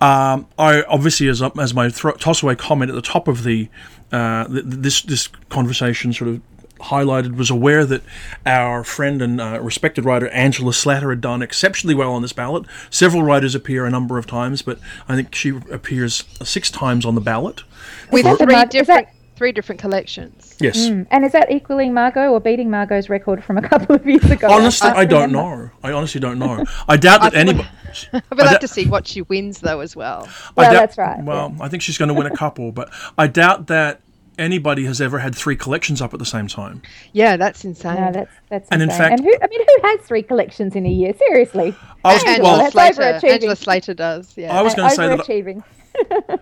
[0.00, 3.68] Um, I obviously, as as my thro- tossaway comment at the top of the
[4.10, 6.49] uh, th- this this conversation sort of
[6.80, 8.02] highlighted, was aware that
[8.46, 12.64] our friend and uh, respected writer Angela Slatter had done exceptionally well on this ballot.
[12.90, 17.14] Several writers appear a number of times, but I think she appears six times on
[17.14, 17.62] the ballot.
[18.10, 20.54] With that three Mar- different three different collections.
[20.60, 20.86] Yes.
[20.86, 24.48] And is that equaling Margo or beating Margo's record from a couple of years ago?
[24.50, 25.70] Honestly, can't I don't know.
[25.82, 26.66] I honestly don't know.
[26.86, 27.66] I doubt that anybody.
[28.12, 30.28] I'd I like doubt- to see what she wins though as well.
[30.28, 32.92] I Well, doubt- that's right, Well, I think she's going to win a couple, but
[33.16, 34.02] I doubt that
[34.40, 36.82] anybody has ever had three collections up at the same time.
[37.12, 37.94] Yeah, that's insane.
[37.96, 38.98] No, that's that's And in insane.
[39.10, 39.34] fact- and who?
[39.42, 41.12] I mean, who has three collections in a year?
[41.14, 41.74] Seriously,
[42.04, 43.26] I was, Angela well, Slatter.
[43.26, 44.36] Angela Slatter does.
[44.36, 44.58] Yeah.
[44.58, 45.62] I was going to say that overachieving.
[45.94, 46.38] I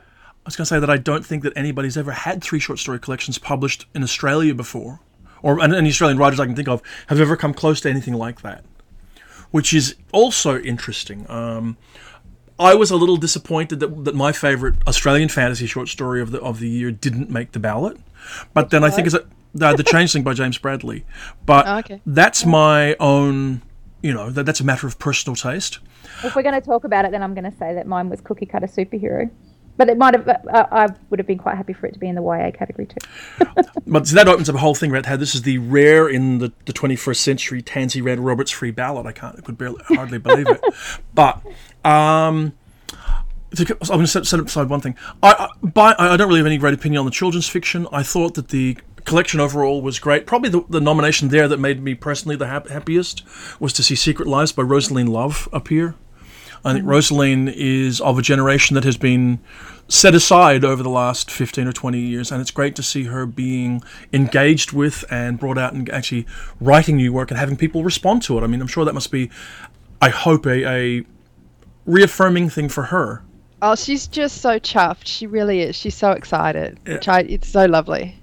[0.48, 2.98] was going to say that I don't think that anybody's ever had three short story
[2.98, 5.00] collections published in Australia before,
[5.42, 8.40] or any Australian writers I can think of have ever come close to anything like
[8.42, 8.64] that,
[9.50, 11.26] which is also interesting.
[11.30, 11.76] Um,
[12.58, 16.40] I was a little disappointed that, that my favourite Australian fantasy short story of the
[16.40, 17.96] of the year didn't make the ballot,
[18.54, 21.04] but then I think it's a, the, the Changeling by James Bradley,
[21.46, 22.00] but Oh, okay.
[22.06, 23.62] that's my own.
[24.02, 25.78] You know that, that's a matter of personal taste.
[26.24, 28.20] If we're going to talk about it, then I'm going to say that mine was
[28.20, 29.30] Cookie Cutter Superhero.
[29.76, 30.28] but it might have.
[30.28, 32.86] Uh, I would have been quite happy for it to be in the YA category
[32.86, 33.44] too.
[33.86, 36.38] But so that opens up a whole thing about how this is the rare in
[36.40, 39.06] the, the 21st century Tansy Rayner Roberts free ballot.
[39.06, 40.60] I can't, I could barely, hardly believe it.
[41.14, 41.40] But
[41.84, 42.52] um,
[43.58, 44.96] I'm going to set, set aside one thing.
[45.22, 47.86] I, I, by, I don't really have any great opinion on the children's fiction.
[47.92, 50.26] I thought that the collection overall was great.
[50.26, 53.24] Probably the, the nomination there that made me personally the hap- happiest
[53.58, 55.94] was to see Secret Lives by Rosaleen Love appear.
[56.64, 59.38] I think Rosaleen is of a generation that has been
[59.86, 63.24] set aside over the last 15 or 20 years, and it's great to see her
[63.24, 66.26] being engaged with and brought out and actually
[66.60, 68.42] writing new work and having people respond to it.
[68.42, 69.30] I mean, I'm sure that must be,
[70.02, 71.04] I hope, a, a
[71.88, 73.22] reaffirming thing for her.
[73.60, 75.06] Oh, she's just so chuffed.
[75.06, 75.74] She really is.
[75.74, 76.78] She's so excited.
[76.86, 78.16] Which I, it's so lovely.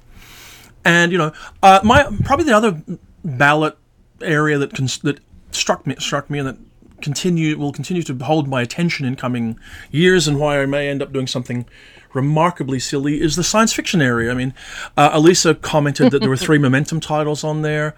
[0.85, 2.81] And you know, uh, my probably the other
[3.25, 3.77] ballot
[4.21, 5.19] area that cons- that
[5.51, 6.57] struck me struck me and that
[7.01, 9.59] continue will continue to hold my attention in coming
[9.91, 11.65] years, and why I may end up doing something
[12.13, 14.31] remarkably silly is the science fiction area.
[14.31, 14.53] I mean,
[14.95, 17.93] uh, Alisa commented that there were three Momentum titles on there.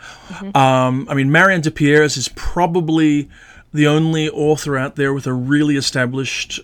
[0.55, 3.29] Um, I mean, Marianne de Pierres is probably
[3.77, 6.59] the only author out there with a really established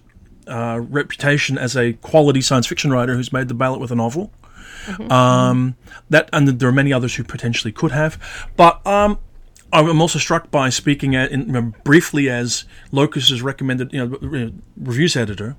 [0.47, 4.32] uh, reputation as a quality science fiction writer who's made the ballot with a novel.
[5.12, 5.76] Um,
[6.10, 8.17] that and there are many others who potentially could have,
[8.58, 9.19] but um,
[9.71, 15.15] I'm also struck by speaking at, in, um, briefly as Locus's recommended, you know, reviews
[15.15, 15.56] editor.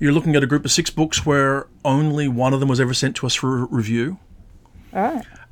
[0.00, 2.94] You're looking at a group of six books where only one of them was ever
[2.94, 4.18] sent to us for review,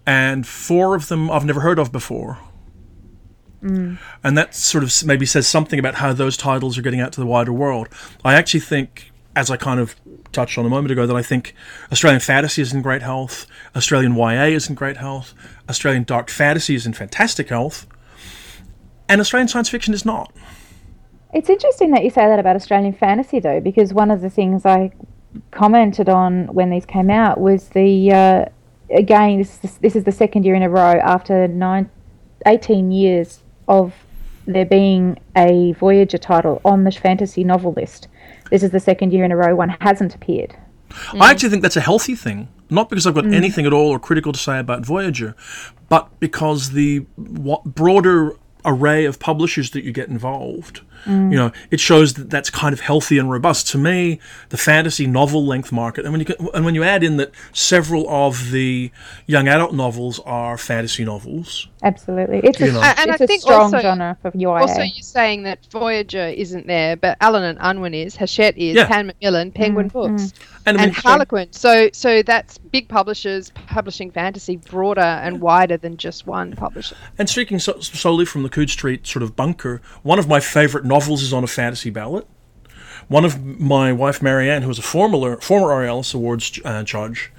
[0.06, 2.38] and four of them I've never heard of before.
[3.62, 7.20] And that sort of maybe says something about how those titles are getting out to
[7.20, 7.88] the wider world.
[8.24, 9.96] I actually think, as I kind of
[10.32, 11.54] touched on a moment ago, that I think
[11.90, 15.34] Australian fantasy is in great health, Australian YA is in great health,
[15.68, 17.86] Australian dark fantasy is in fantastic health,
[19.08, 20.32] and Australian science fiction is not.
[21.34, 24.64] It's interesting that you say that about Australian fantasy, though, because one of the things
[24.64, 24.92] I
[25.50, 28.44] commented on when these came out was the uh,
[28.90, 31.90] again this is, this is the second year in a row after nine,
[32.46, 33.94] 18 years of
[34.46, 38.08] there being a Voyager title on the fantasy novel list.
[38.50, 40.56] This is the second year in a row one hasn't appeared.
[41.12, 42.48] I actually think that's a healthy thing.
[42.70, 43.34] Not because I've got mm.
[43.34, 45.34] anything at all or critical to say about Voyager,
[45.88, 48.32] but because the broader
[48.64, 51.30] array of publishers that you get involved, Mm.
[51.30, 53.68] you know, it shows that that's kind of healthy and robust.
[53.68, 57.16] To me, the fantasy novel length market, and when you and when you add in
[57.18, 58.90] that several of the
[59.26, 62.80] young adult novels are fantasy novels, Absolutely, it's a, know.
[62.80, 64.48] And- and it's I a think strong also- genre for YA.
[64.60, 68.86] Also, you're saying that Voyager isn't there, but Allen and Unwin is, Hachette is, Yeah.
[68.86, 70.32] Pan Macmillan, Penguin mm, Books, mm.
[70.66, 71.52] and, I and Harlequin.
[71.52, 76.96] So, so that's big publishers publishing fantasy broader and wider than just one publisher.
[77.18, 80.84] And speaking so, solely from the Coode Street sort of bunker, one of my favourite
[80.88, 82.26] novels is on a fantasy ballot.
[83.08, 87.32] One of my wife Marianne, who was a former former Aurealis Awards uh, judge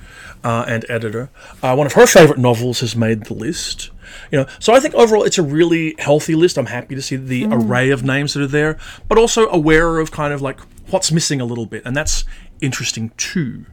[0.43, 1.29] uh, and editor,
[1.61, 3.91] uh, one of her favourite novels has made the list.
[4.31, 6.57] You know, so I think overall it's a really healthy list.
[6.57, 10.11] I'm happy to see the array of names that are there, but also aware of
[10.11, 10.59] kind of like
[10.89, 12.23] what's missing a little bit, and that's
[12.61, 13.65] interesting too.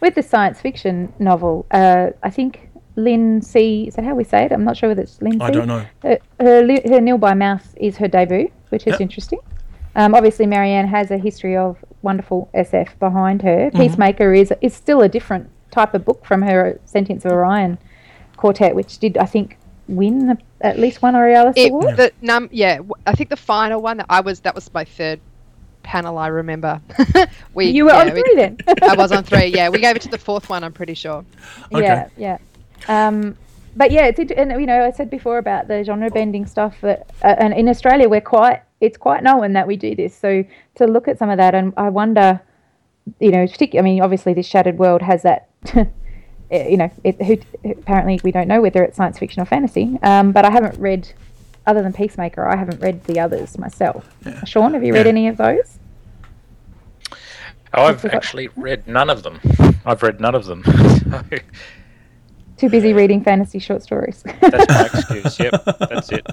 [0.00, 3.84] With the science fiction novel, uh, I think Lynn C.
[3.88, 4.52] Is that how we say it?
[4.52, 5.40] I'm not sure whether it's Lynn C.
[5.40, 5.84] I don't know.
[6.02, 9.00] Her, her, her Nil by Mouth is her debut, which is Yep.
[9.00, 9.38] interesting.
[9.96, 13.58] Um, obviously, Marianne has a history of wonderful SF behind her.
[13.70, 13.78] Mm-hmm.
[13.80, 17.78] Peacemaker is is still a different type of book from her Sentients of Orion
[18.36, 19.56] quartet, which did I think
[19.86, 21.96] win the, at least one Aurealis It, award.
[21.96, 24.84] the num, yeah, w- I think the final one that I was that was my
[24.84, 25.20] third
[25.84, 26.18] panel.
[26.18, 26.80] I remember.
[27.54, 28.56] we You were yeah, on we- three then.
[28.82, 29.46] I was on three.
[29.46, 30.64] Yeah, we gave it to the fourth one.
[30.64, 31.24] I'm pretty sure.
[31.70, 32.38] Yeah, yeah.
[32.88, 33.36] Um,
[33.76, 36.80] but yeah, it's int- and you know I said before about the genre bending stuff
[36.82, 40.14] that, uh, and in Australia we're quite it's quite known that we do this.
[40.16, 40.44] So
[40.76, 42.40] to look at some of that, and I wonder,
[43.20, 45.48] you know, particularly, I mean, obviously this Shattered World has that.
[46.50, 47.38] eh, You know, it, who,
[47.70, 49.98] apparently we don't know whether it's science fiction or fantasy.
[50.02, 51.10] Um, but I haven't read,
[51.66, 54.06] other than Peacemaker, I haven't read the others myself.
[54.44, 55.10] Sean, have you read Yeah.
[55.12, 55.78] any of those?
[57.72, 59.40] I've actually read none of them.
[59.86, 60.62] I've read none of them.
[61.10, 61.22] So
[62.64, 64.22] Too busy reading fantasy short stories.
[64.40, 64.84] that's my
[65.18, 65.38] excuse.
[65.38, 66.26] Yep, that's it.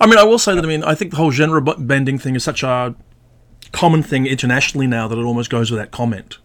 [0.00, 2.34] I mean, I will say that I mean I think the whole genre bending thing
[2.34, 2.96] is such a
[3.70, 6.38] common thing internationally now that it almost goes without comment.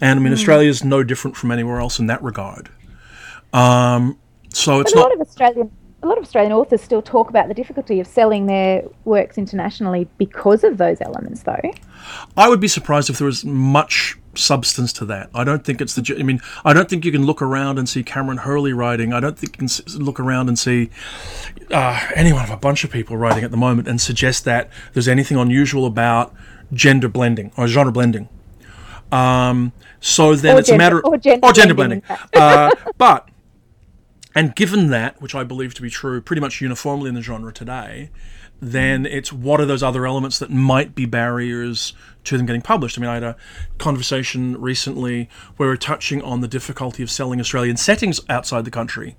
[0.00, 2.70] And I mean, Australia is no different from anywhere else in that regard.
[3.52, 4.18] Um,
[4.50, 5.08] so it's But a not.
[5.10, 5.70] lot of Australian
[6.02, 10.08] a lot of Australian authors still talk about the difficulty of selling their works internationally
[10.16, 11.60] because of those elements, though.
[12.36, 15.30] I would be surprised if there was much substance to that.
[15.34, 16.16] I don't think it's the.
[16.18, 19.12] I mean, I don't think you can look around and see Kameron Hurley writing.
[19.12, 20.90] I don't think you can look around and see
[21.72, 24.70] uh, any one of a bunch of people writing at the moment and suggest that
[24.92, 26.34] there's anything unusual about
[26.72, 28.28] gender blending or genre blending.
[29.10, 32.00] Um, so then Or it's a gender- matter or gender blending.
[32.00, 32.02] blending,
[32.34, 33.28] uh, but
[34.34, 37.52] and given that, which I believe to be true pretty much uniformly in the genre
[37.52, 38.10] today,
[38.60, 41.92] then it's what are those other elements that might be barriers
[42.24, 42.98] to them getting published?
[42.98, 43.36] I mean, I had a
[43.78, 48.70] conversation recently where we are touching on the difficulty of selling Australian settings outside the
[48.70, 49.16] country.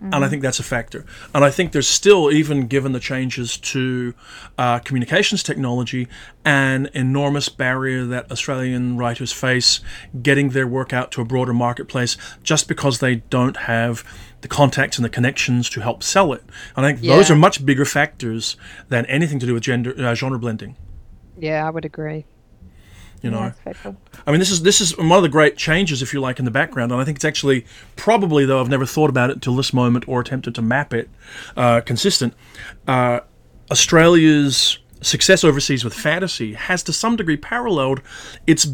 [0.00, 1.04] And I think that's a factor.
[1.34, 4.14] And I think there's still, even given the changes to
[4.56, 6.06] uh, communications technology,
[6.44, 9.80] an enormous barrier that Australian writers face
[10.22, 14.04] getting their work out to a broader marketplace just because they don't have
[14.40, 16.42] the contacts and the connections to help sell it.
[16.76, 18.56] And I think those are much bigger factors
[18.88, 20.76] than anything to do with gender uh, genre blending.
[21.38, 22.24] Yeah, I would agree.
[23.22, 23.96] You know, faithful.
[24.28, 26.44] I mean, this is this is one of the great changes, if you like, in
[26.44, 29.56] the background, and I think it's actually probably, though I've never thought about it until
[29.56, 31.10] this moment or attempted to map it,
[31.56, 32.34] uh, consistent.
[32.86, 33.20] Uh,
[33.72, 38.02] Australia's success overseas with fantasy has, to some degree, paralleled
[38.46, 38.68] its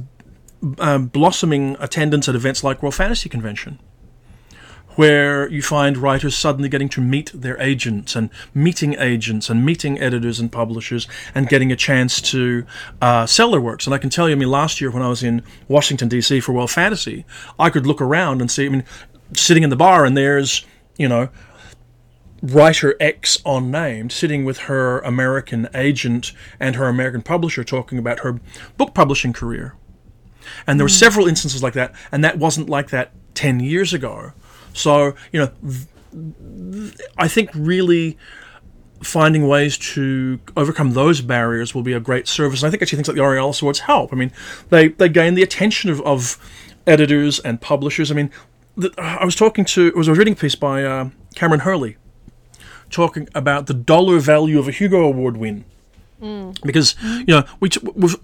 [0.79, 3.79] um, blossoming attendance at events like World Fantasy Convention
[4.97, 9.99] where you find writers suddenly getting to meet their agents and meeting agents and meeting
[10.01, 12.65] editors and publishers and getting a chance to
[13.01, 13.87] uh, sell their works.
[13.87, 16.41] And I can tell you, I mean, last year when I was in Washington, D.C.
[16.41, 17.25] for World Fantasy,
[17.59, 18.85] I could look around and see, I mean,
[19.37, 20.65] sitting in the bar and there's,
[20.97, 21.29] you know,
[22.43, 28.39] writer X unnamed sitting with her American agent and her American publisher talking about her
[28.77, 29.75] book publishing career.
[30.67, 34.33] And there were several instances like that, and that wasn't like that 10 years ago.
[34.75, 35.51] So, you know,
[37.17, 38.19] I think really
[39.03, 42.63] finding ways to overcome those barriers will be a great service.
[42.63, 44.13] And I think actually things like the Aurealis Awards help.
[44.13, 44.33] I mean,
[44.71, 46.39] they, they gain the attention of, of
[46.87, 48.11] editors and publishers.
[48.11, 48.31] I mean,
[48.77, 51.97] the, I was talking to, it was reading a piece by uh, Kameron Hurley
[52.91, 55.65] talking about the dollar value of a Hugo Award win.
[56.65, 57.71] Because you know we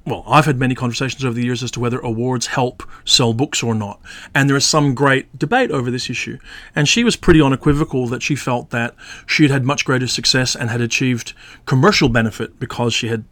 [0.04, 3.62] well, I've had many conversations over the years as to whether awards help sell books
[3.62, 4.00] or not,
[4.34, 6.38] and there is some great debate over this issue.
[6.74, 8.94] And she was pretty unequivocal that she felt that
[9.26, 11.34] she had had much greater success and had achieved
[11.66, 13.24] commercial benefit because she had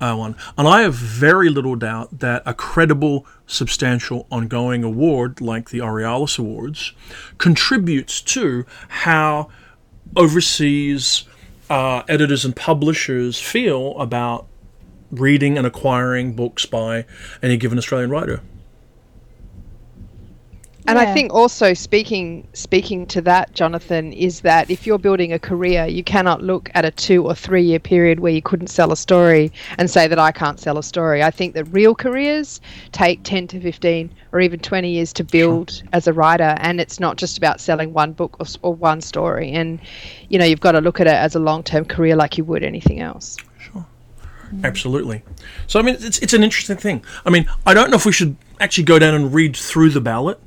[0.00, 0.36] uh, won.
[0.56, 6.38] And I have very little doubt that a credible, substantial, ongoing award like the Aurealis
[6.38, 6.92] Awards
[7.38, 9.48] contributes to how
[10.16, 11.24] overseas
[11.70, 14.46] uh, editors and publishers feel about
[15.10, 17.04] reading and acquiring books by
[17.42, 18.40] any given Australian writer.
[20.86, 25.38] And I think also speaking speaking to that, Jonathan, is that if you're building a
[25.38, 28.92] career, you cannot look at a two or three year period where you couldn't sell
[28.92, 31.22] a story and say that I can't sell a story.
[31.22, 32.60] I think that real careers
[32.92, 37.00] take ten to fifteen or even twenty years to build as a writer, and it's
[37.00, 39.52] not just about selling one book or, or one story.
[39.52, 39.80] And
[40.28, 42.44] you know, you've got to look at it as a long term career like you
[42.44, 43.38] would anything else.
[43.58, 43.86] Sure.
[44.62, 45.22] Absolutely.
[45.66, 47.02] So I mean, it's it's an interesting thing.
[47.24, 50.00] I mean, I don't know if we should actually go down and read through the
[50.00, 50.38] ballot,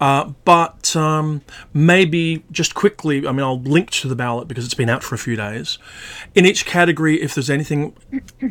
[0.00, 3.26] uh, but um, maybe just quickly.
[3.26, 5.78] I mean, I'll link to the ballot because it's been out for a few days.
[6.34, 7.96] In each category, if there's anything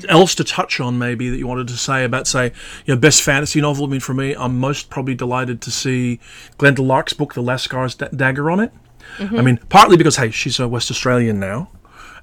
[0.10, 2.52] else to touch on, maybe that you wanted to say about, say,
[2.86, 3.86] you know, best fantasy novel.
[3.86, 6.20] I mean, for me, I'm most probably delighted to see
[6.58, 8.72] Glenda Larke's book, The Lascar's da- Dagger, on it.
[9.20, 11.70] I mean, partly because hey, she's a West Australian now,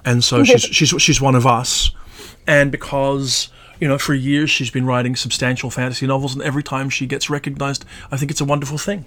[0.04, 1.92] and so she's she's she's one of us,
[2.46, 3.48] and because
[3.80, 7.30] you know for years she's been writing substantial fantasy novels, and every time she gets
[7.30, 9.06] recognised, I think it's a wonderful thing.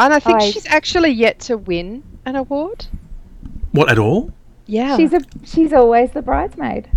[0.00, 2.86] And I think I- she's actually yet to win an award.
[3.72, 4.32] What at all?
[4.66, 4.96] Yeah.
[4.96, 6.88] She's a she's always the bridesmaid.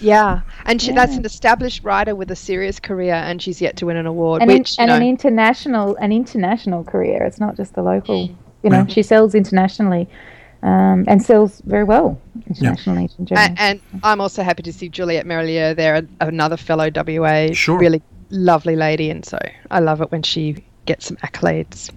[0.00, 3.86] Yeah, and she, that's an established writer with a serious career, and she's yet to
[3.86, 4.42] win an award.
[4.42, 7.22] and, in- which, you and an international an international career.
[7.22, 8.28] It's not just the local.
[8.62, 8.86] You know, Yeah.
[8.86, 10.08] she sells internationally,
[10.62, 13.46] um, and sells very well internationally in general.
[13.56, 17.78] a- and I'm also happy to see Juliet Marillier there, another fellow WA, Sure.
[17.78, 19.38] really lovely lady, and so
[19.70, 21.90] I love it when she gets some accolades.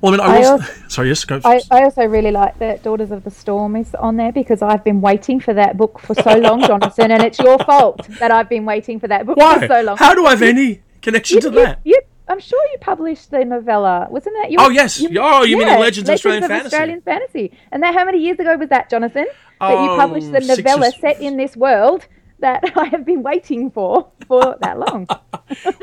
[0.00, 0.48] Well, I mean, I, I was.
[0.48, 1.40] also- sorry, yes, go.
[1.44, 4.84] I, I also really like that Daughters of the Storm is on there because I've
[4.84, 8.48] been waiting for that book for so long, Jonathan, and it's your fault that I've
[8.48, 9.58] been waiting for that book Why?
[9.60, 9.96] for so long.
[9.96, 11.80] How do I have any connection you, to you- that?
[11.84, 14.52] you- I'm sure you published the novella, wasn't that?
[14.52, 15.02] your- Oh, yes.
[15.18, 16.66] Oh, you mean in Legends of Australian Fantasy.
[16.66, 17.50] Australian Fantasy.
[17.72, 19.26] And that, how many years ago was that, Jonathan?
[19.60, 22.06] That you Oh, published the six or novella set in this world
[22.38, 25.08] that I have been waiting for for that long.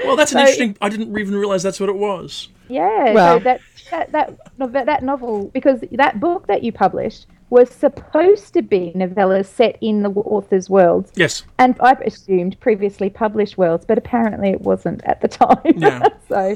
[0.06, 0.78] Well, that's an So- interesting.
[0.82, 2.48] I didn't even realise that's what it was.
[2.70, 3.60] Yeah, Well- so that
[3.92, 8.92] that that nov- that novel because that book that you published was supposed to be
[8.96, 11.44] novellas set in the author's worlds, Yes.
[11.60, 15.62] and I've assumed previously published worlds, but apparently it wasn't at the time.
[15.78, 16.04] Yeah.
[16.28, 16.56] so,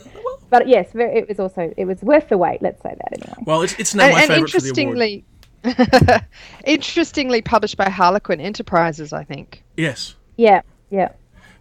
[0.50, 2.62] but yes, it was also it was worth the wait.
[2.62, 3.44] Let's say that anyway.
[3.46, 5.24] Well, it's it's now And, my and favourite for the award.
[5.64, 6.22] interestingly,
[6.66, 9.64] interestingly published by Harlequin Enterprises, I think.
[9.78, 10.16] Yes.
[10.38, 11.10] Yeah, yeah.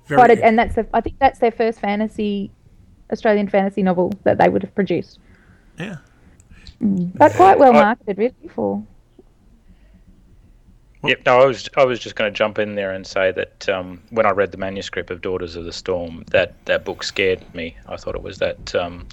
[0.07, 2.51] Very, Quite a, and that's the, I think that's their first fantasy,
[3.13, 5.19] Australian fantasy novel that they would have produced.
[5.81, 5.97] Yeah.
[6.81, 8.83] But quite well I- marketed, really, for
[11.03, 11.23] Yep.
[11.25, 14.03] No, I was I was just going to jump in there and say that um,
[14.11, 17.77] when I read the manuscript of Daughters of the Storm, that that book scared me.
[17.87, 19.07] I thought it was that um,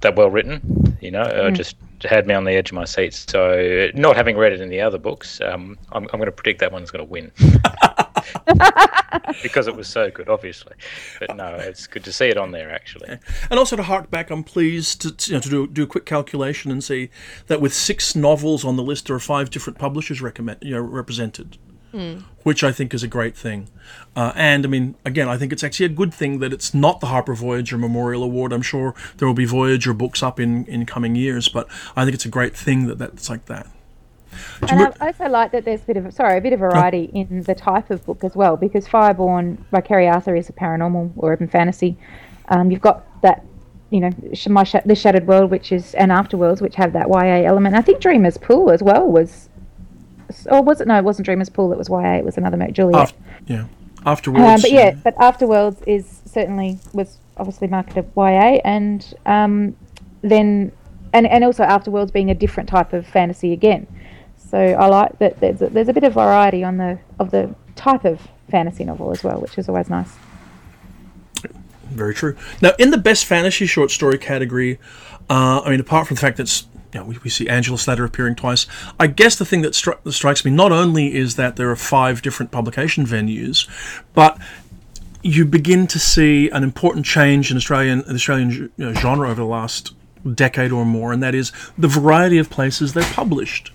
[0.00, 0.96] that well written.
[1.00, 3.14] You know, uh, just had me on the edge of my seat.
[3.14, 6.60] So, not having read it in the other books, um, I'm I'm going to predict
[6.60, 7.32] that one's going to win.
[9.42, 10.74] because it was so good, obviously.
[11.18, 13.18] But no, it's good to see it on there actually.
[13.50, 15.86] And also to hark back, I'm pleased to, to, you know, to do, do a
[15.86, 17.10] quick calculation and see
[17.46, 20.80] that with six novels on the list, there are five different publishers recommend, you know,
[20.80, 21.58] represented,
[22.42, 23.68] which I think is a great thing.
[24.16, 27.00] Uh, and I mean, again, I think it's actually a good thing that it's not
[27.00, 28.52] the Harper Voyager Memorial Award.
[28.52, 32.14] I'm sure there will be Voyager books up in, in coming years, but I think
[32.14, 33.66] it's a great thing that that's like that.
[34.62, 37.42] And I also like that there's a bit of sorry, a bit of variety in
[37.42, 41.32] the type of book as well, because Fireborn by Keri Arthur is a paranormal or
[41.32, 41.96] urban fantasy.
[42.48, 43.44] Um, you've got that,
[43.90, 44.10] you know,
[44.48, 47.74] my the Shattered World, which is and Afterworlds, which have that YA element.
[47.74, 49.48] I think Dreamer's Pool as well was,
[50.50, 50.88] or was it?
[50.88, 51.72] No, it wasn't Dreamer's Pool.
[51.72, 52.16] It was YA.
[52.16, 53.00] It was another Mo Juliet.
[53.00, 53.64] After, yeah.
[54.06, 54.44] Afterwards.
[54.44, 59.76] Um, but yeah, but Afterworlds is certainly was obviously marketed YA, and um,
[60.22, 60.72] then
[61.12, 63.86] and and also Afterworlds being a different type of fantasy again.
[64.36, 67.54] So I like that there's a, there's a bit of variety on the of the
[67.76, 68.20] type of
[68.50, 70.12] fantasy novel as well, which is always nice.
[71.90, 72.36] Very true.
[72.62, 74.78] Now, in the best fantasy short story category,
[75.28, 78.04] uh, I mean, apart from the fact that you know, we, we see Angela Slatter
[78.04, 78.66] appearing twice,
[78.98, 81.76] I guess the thing that, stri- that strikes me not only is that there are
[81.76, 83.68] five different publication venues,
[84.14, 84.38] but
[85.22, 89.42] you begin to see an important change in Australian in Australian you know, genre over
[89.42, 89.94] the last
[90.34, 93.72] decade or more, and that is the variety of places they're published.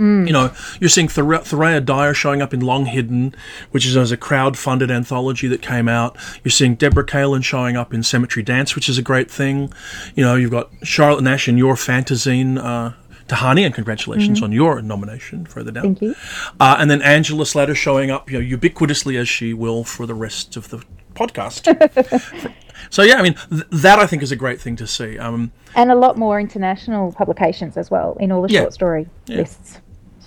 [0.00, 3.34] You know, you're seeing Thor- Thoraiya Dyer showing up in Long Hidden,
[3.70, 6.16] which is as a crowd-funded anthology that came out.
[6.42, 9.70] You're seeing Deborah Kalin showing up in Cemetery Dance, which is a great thing.
[10.14, 12.58] You know, you've got Charlotte Nash in your Phantazein.
[12.58, 12.92] Uh,
[13.28, 15.82] Tehani, and congratulations on your nomination further down.
[15.84, 16.16] Thank you.
[16.58, 20.14] Uh, and then Angela Slatter showing up, you know, ubiquitously as she will for the
[20.14, 20.82] rest of the
[21.14, 21.68] podcast.
[22.90, 25.16] so yeah, I mean, th- that I think is a great thing to see.
[25.16, 28.62] Um, And a lot more international publications as well in all the Yeah.
[28.62, 29.78] short story lists.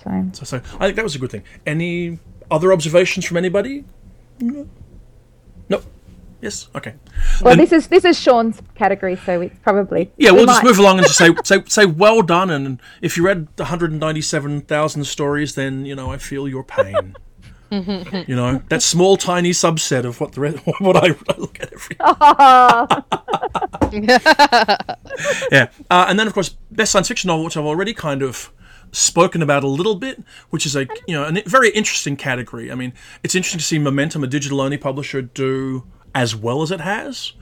[0.04, 1.42] So so, so I think that was a good thing.
[1.66, 2.18] Any
[2.50, 3.84] other observations from anybody?
[4.40, 4.68] No.
[5.68, 5.84] Nope.
[6.42, 6.68] Yes.
[6.74, 6.94] Okay.
[7.40, 10.62] well, Then- this is this is Sean's category, so it's probably Yeah, we we'll just
[10.62, 12.50] might- move along and just say, say, say, well done.
[12.50, 17.16] And if you read 197,000 stories, then you know I feel your pain.
[17.70, 21.72] you know that small, tiny subset of what the rest, what I, I look at
[21.72, 21.96] every.
[25.50, 28.52] yeah, uh, and then of course, best science fiction novel, which I've already kind of
[28.94, 32.70] spoken about a little bit, which is a you know a very interesting category.
[32.70, 32.92] I mean,
[33.22, 35.84] it's interesting to see Momentum, a digital-only publisher, do
[36.14, 37.32] as well as it has.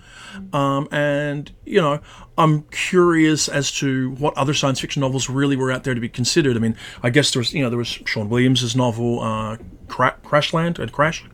[0.52, 2.00] Um, and you know,
[2.38, 6.08] I'm curious as to what other science fiction novels really were out there to be
[6.08, 6.56] considered.
[6.56, 10.16] I mean, I guess there was you know there was Sean Williams's novel uh, Cra-
[10.24, 11.24] Crashland and Crash,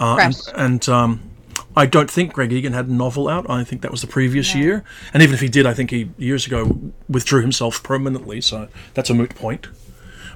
[0.00, 0.54] uh, and, Crash.
[0.56, 1.30] and um,
[1.76, 3.48] I don't think Greg Egan had a novel out.
[3.48, 4.84] I think that was the previous year,
[5.14, 8.40] and even if he did, I think he years ago withdrew himself permanently.
[8.40, 9.68] So that's a moot point.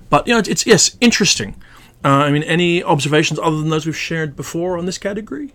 [0.09, 1.57] But you know, it's, it's yes, interesting.
[2.05, 5.53] Uh, I mean, any observations other than those we've shared before on this category?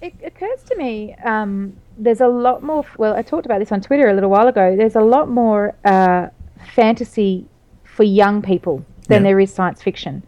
[0.00, 2.84] It occurs to me um, there's a lot more.
[2.98, 4.76] Well, I talked about this on Twitter a little while ago.
[4.76, 6.28] There's a lot more uh,
[6.74, 7.46] fantasy
[7.84, 9.30] for young people than Yeah.
[9.30, 10.22] there is science fiction,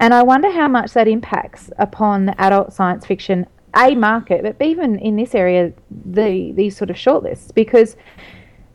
[0.00, 3.46] and I wonder how much that impacts upon the adult science fiction
[3.76, 7.96] a market, but even in this area, the these sort of shortlists because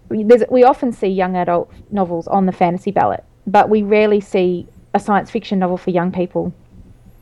[0.09, 4.99] we- often see young adult novels on the fantasy ballot, but we rarely see a
[4.99, 6.51] science fiction novel for young people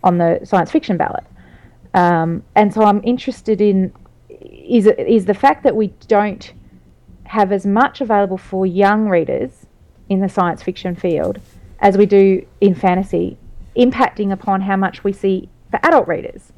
[0.03, 1.25] on the science fiction ballot.
[1.93, 3.93] Um, and so I'm interested in
[4.30, 6.53] is is the fact that we don't
[7.25, 9.65] have as much available for young readers
[10.09, 11.39] in the science fiction field
[11.80, 13.38] as we do in fantasy,
[13.75, 16.53] impacting upon how much we see for adult readers,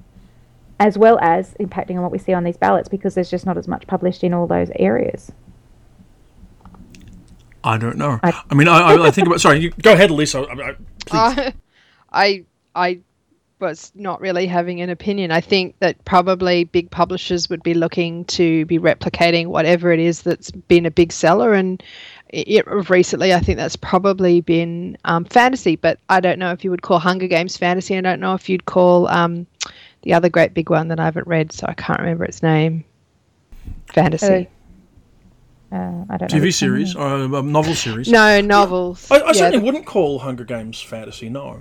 [0.79, 3.57] as well as impacting on what we see on these ballots because there's just not
[3.57, 5.31] as much published in all those areas.
[7.63, 8.19] I don't know.
[8.23, 9.41] I, I- mean, I, I, I think about.
[9.41, 10.39] Sorry, you, go ahead, Lisa.
[10.39, 10.75] I, I,
[11.05, 11.37] please.
[11.37, 11.51] Uh,
[12.11, 12.99] I I
[13.59, 15.31] was not really having an opinion.
[15.31, 20.21] I think that probably big publishers would be looking to be replicating whatever it is
[20.21, 21.83] that's been a big seller, and
[22.29, 25.75] it, recently I think that's probably been um, fantasy.
[25.75, 27.97] But I don't know if you would call Hunger Games fantasy.
[27.97, 29.45] I don't know if you'd call um,
[30.03, 32.85] the other great big one that I haven't read, so I can't remember its name.
[33.93, 34.47] Fantasy.
[35.71, 36.27] Uh, I don't know.
[36.39, 38.07] TV which one series or a novel series.
[38.09, 39.09] no novels.
[39.11, 41.29] I, I Yeah, certainly the- wouldn't call Hunger Games fantasy.
[41.29, 41.59] No.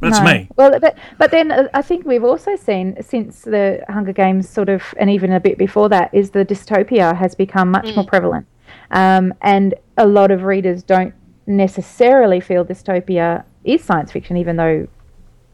[0.00, 0.24] That's No.
[0.24, 0.48] me.
[0.56, 4.68] Well, but but then uh, I think we've also seen since the Hunger Games sort
[4.68, 8.46] of, and even a bit before that, is the dystopia has become much more prevalent,
[8.90, 11.14] um, and a lot of readers don't
[11.46, 14.86] necessarily feel dystopia is science fiction, even though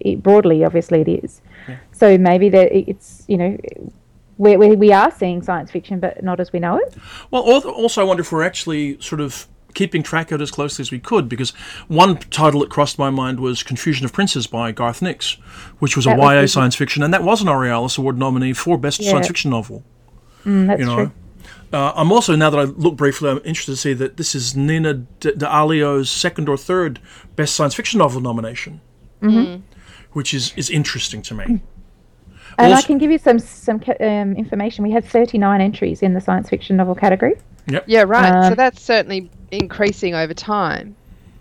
[0.01, 1.41] it, broadly, obviously, it is.
[1.93, 3.57] So maybe that it's you know.
[4.39, 6.95] We, we, we are seeing science fiction, but not as we know it.
[7.31, 10.81] Well, also, I wonder if we're actually sort of keeping track of it as closely
[10.83, 11.51] as we could, because
[11.89, 15.33] one title that crossed my mind was Confusion of Princes by Garth Nix,
[15.79, 18.55] which was a was YA the- science fiction, and that was an Aurealis Award nominee
[18.55, 19.11] for Best Yeah.
[19.11, 19.85] Science Fiction Novel.
[20.47, 21.13] Mm, that's You know, true.
[21.75, 24.57] uh, I'm also now that I look briefly, I'm interested to see that this is
[24.57, 26.99] Nina D- D'Aleo's second or third
[27.37, 28.81] Best Science Fiction Novel nomination,
[29.21, 29.61] Mm-hmm.
[30.13, 31.61] Which is is interesting to me.
[32.59, 34.85] And I can give you some some um, information.
[34.85, 37.37] We had 39 entries in the science fiction novel category.
[37.87, 38.43] Yeah, right.
[38.45, 40.97] so Um, that's certainly increasing over time.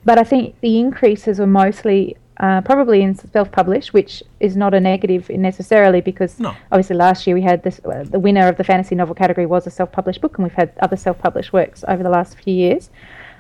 [0.06, 4.80] but I think the increases were mostly uh, probably in self-published, which is not a
[4.80, 6.56] negative necessarily because No.
[6.72, 9.68] obviously last year we had this uh, the winner of the fantasy novel category was
[9.68, 12.90] a self-published book, and we've had other self-published works over the last few years.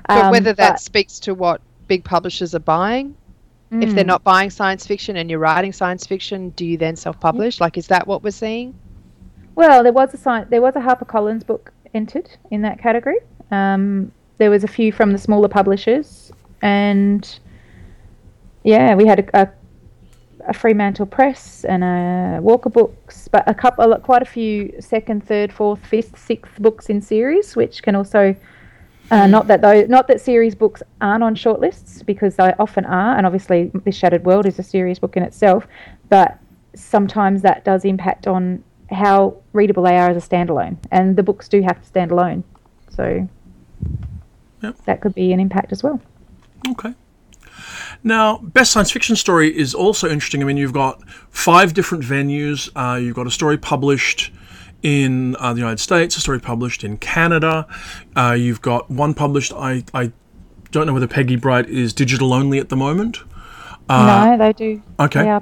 [0.08, 3.16] But Um, whether that but- speaks to what big publishers are buying,
[3.72, 3.96] if Mm.
[3.96, 7.62] they're not buying science fiction and you're writing science fiction, do you then self-publish?
[7.62, 8.74] Like, is that what we're seeing?
[9.56, 13.18] Well, there was a sci- there was a HarperCollins book entered in that category.
[13.52, 17.40] Um, there was a few from the smaller publishers, and
[18.64, 19.50] yeah, we had a, a,
[20.48, 25.52] a Fremantle Press and a Walker Books, but a couple, quite a few second, third,
[25.52, 28.36] fourth, fifth, sixth books in series, which can also.
[29.12, 33.18] Uh, not that though, not that series books aren't on shortlists because they often are,
[33.18, 35.68] and obviously, this Shattered World is a series book in itself.
[36.10, 36.38] But
[36.76, 41.48] sometimes that does impact on how readable they are as a standalone, and the books
[41.48, 42.44] do have to stand alone.
[42.90, 43.28] So
[44.62, 44.76] Yep.
[44.86, 46.02] that could be an impact as well.
[46.70, 46.94] Okay.
[48.04, 50.42] Now, best science fiction story is also interesting.
[50.42, 52.70] I mean, you've got five different venues.
[52.76, 54.32] Uh, you've got a story published
[54.84, 57.68] in uh, the United States, a story published in Canada.
[58.16, 59.54] Uh, you've got one published.
[59.54, 60.12] I I
[60.72, 63.20] don't know whether Peggy Bright is digital only at the moment.
[63.90, 64.82] no, they do.
[65.00, 65.24] okay.
[65.24, 65.42] They are,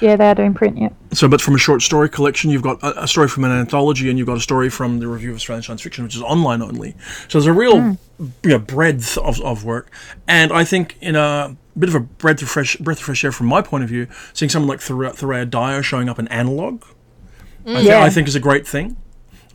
[0.00, 0.78] yeah, they are doing print.
[0.78, 0.90] Yeah.
[1.12, 4.08] So, but from a short story collection, you've got a, a story from an anthology,
[4.08, 6.62] and you've got a story from the Review of Australian Science Fiction, which is online
[6.62, 6.94] only.
[7.28, 9.90] So there's a real you know, breadth of, of work,
[10.26, 13.32] and I think in a bit of a breath of fresh breath of fresh air
[13.32, 16.84] from my point of view, seeing someone like Thor- Thoraiya Dyer showing up in analog,
[17.68, 18.02] I, thi- Yeah.
[18.02, 18.96] I think is a great thing.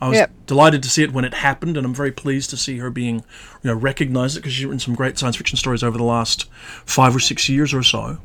[0.00, 0.30] I was Yep.
[0.46, 3.16] delighted to see it when it happened, and I'm very pleased to see her being,
[3.16, 6.46] you know, recognised because she's written some great science fiction stories over the last
[6.84, 8.18] five or six years or so.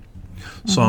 [0.66, 0.82] So,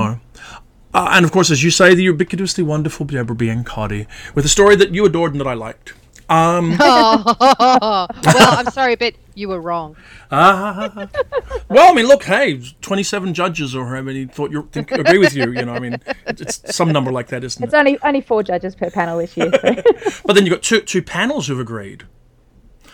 [0.94, 4.74] uh, and of course, as you say, the ubiquitously wonderful Deborah Biancotti with a story
[4.76, 5.92] that you adored and that I liked.
[6.30, 9.96] Um, well, I'm sorry, but you were wrong.
[10.30, 11.08] ah,
[11.68, 15.34] well, I mean, look, hey, 27 judges or how many thought you think agree with
[15.34, 15.50] you.
[15.50, 17.76] You know, I mean, it's some number like that, isn't It's it?
[17.76, 19.50] It's only only four judges per panel this year.
[19.60, 19.74] So.
[20.24, 22.04] But then you've got two two panels who've agreed.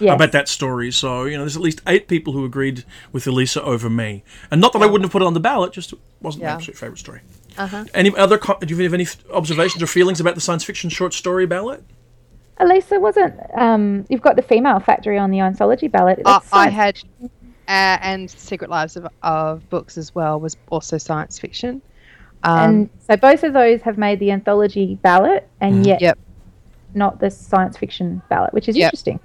[0.01, 0.15] yes.
[0.15, 0.91] about that story.
[0.91, 4.63] So you know, there's at least eight people who agreed with Alisa over me, and
[4.63, 6.79] not that I wouldn't have put it on the ballot, just it wasn't my absolute
[6.79, 7.21] favorite story.
[7.93, 8.39] Any other?
[8.39, 11.85] Do you have any observations or feelings about the science fiction short story ballot?
[12.61, 13.35] Alisa wasn't.
[13.55, 16.21] Um, you've got the female factory on the anthology ballot.
[16.25, 17.29] Uh, That's I had, uh,
[17.69, 21.83] and Secret Lives of, of Books as well was also science fiction.
[22.45, 26.19] Um, and so both of those have made the anthology ballot, and yet Yep.
[26.95, 28.87] not the science fiction ballot, which is Yep.
[28.87, 29.21] interesting.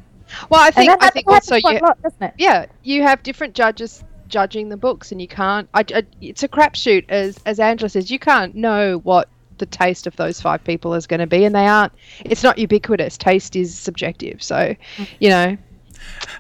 [0.50, 2.34] well, I think that I think also quite you, a lot, doesn't it?
[2.38, 5.70] yeah, you have different judges judging the books, and you can't.
[5.74, 8.10] I, I, it's a crapshoot, as as Angela says.
[8.10, 9.28] You can't know what
[9.62, 11.94] the taste of those five people is going to be, and they aren't.
[12.26, 13.18] It's not ubiquitous.
[13.18, 14.44] Taste is subjective.
[14.44, 14.76] So,
[15.20, 15.58] you know,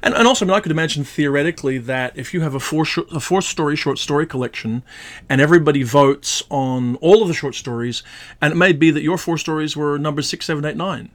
[0.03, 2.85] And, and also, I mean, I could imagine theoretically that if you have a four
[2.85, 4.83] short, a four story short story collection,
[5.29, 8.03] and everybody votes on all of the short stories,
[8.41, 11.11] and it may be that your four stories were number six, seven, eight, nine.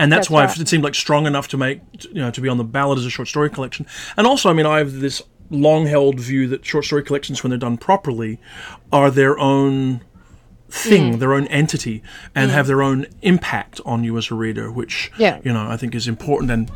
[0.00, 0.60] And that's, That's why right.
[0.60, 3.06] it seemed like strong enough to make you know to be on the ballot as
[3.06, 3.86] a short story collection.
[4.16, 7.50] And also, I mean, I have this long held view that short story collections, when
[7.50, 8.38] they're done properly,
[8.92, 10.02] are their own
[10.70, 12.02] thing, their own entity,
[12.34, 15.38] and have their own impact on you as a reader, which Yeah.
[15.42, 16.70] you know I think is important and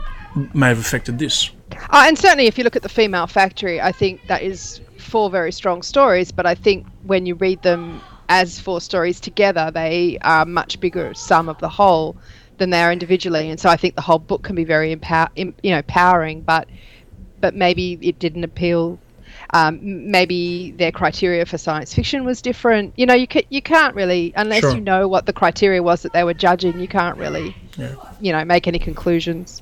[0.54, 1.50] may have affected this.
[1.90, 5.30] Uh, and certainly, if you look at the Female Factory, I think that is four
[5.30, 6.30] very strong stories.
[6.32, 11.12] But I think when you read them as four stories together, they are much bigger
[11.14, 12.16] sum of the whole
[12.58, 13.50] than they are individually.
[13.50, 16.40] And so I think the whole book can be very empower, you know, empowering.
[16.42, 16.68] But
[17.40, 18.98] but maybe it didn't appeal.
[19.54, 22.94] Um, maybe their criteria for science fiction was different.
[22.96, 24.74] You know, you ca- you can't really unless Sure.
[24.74, 26.80] you know what the criteria was that they were judging.
[26.80, 27.54] You can't really,
[28.20, 29.60] you know, make any conclusions.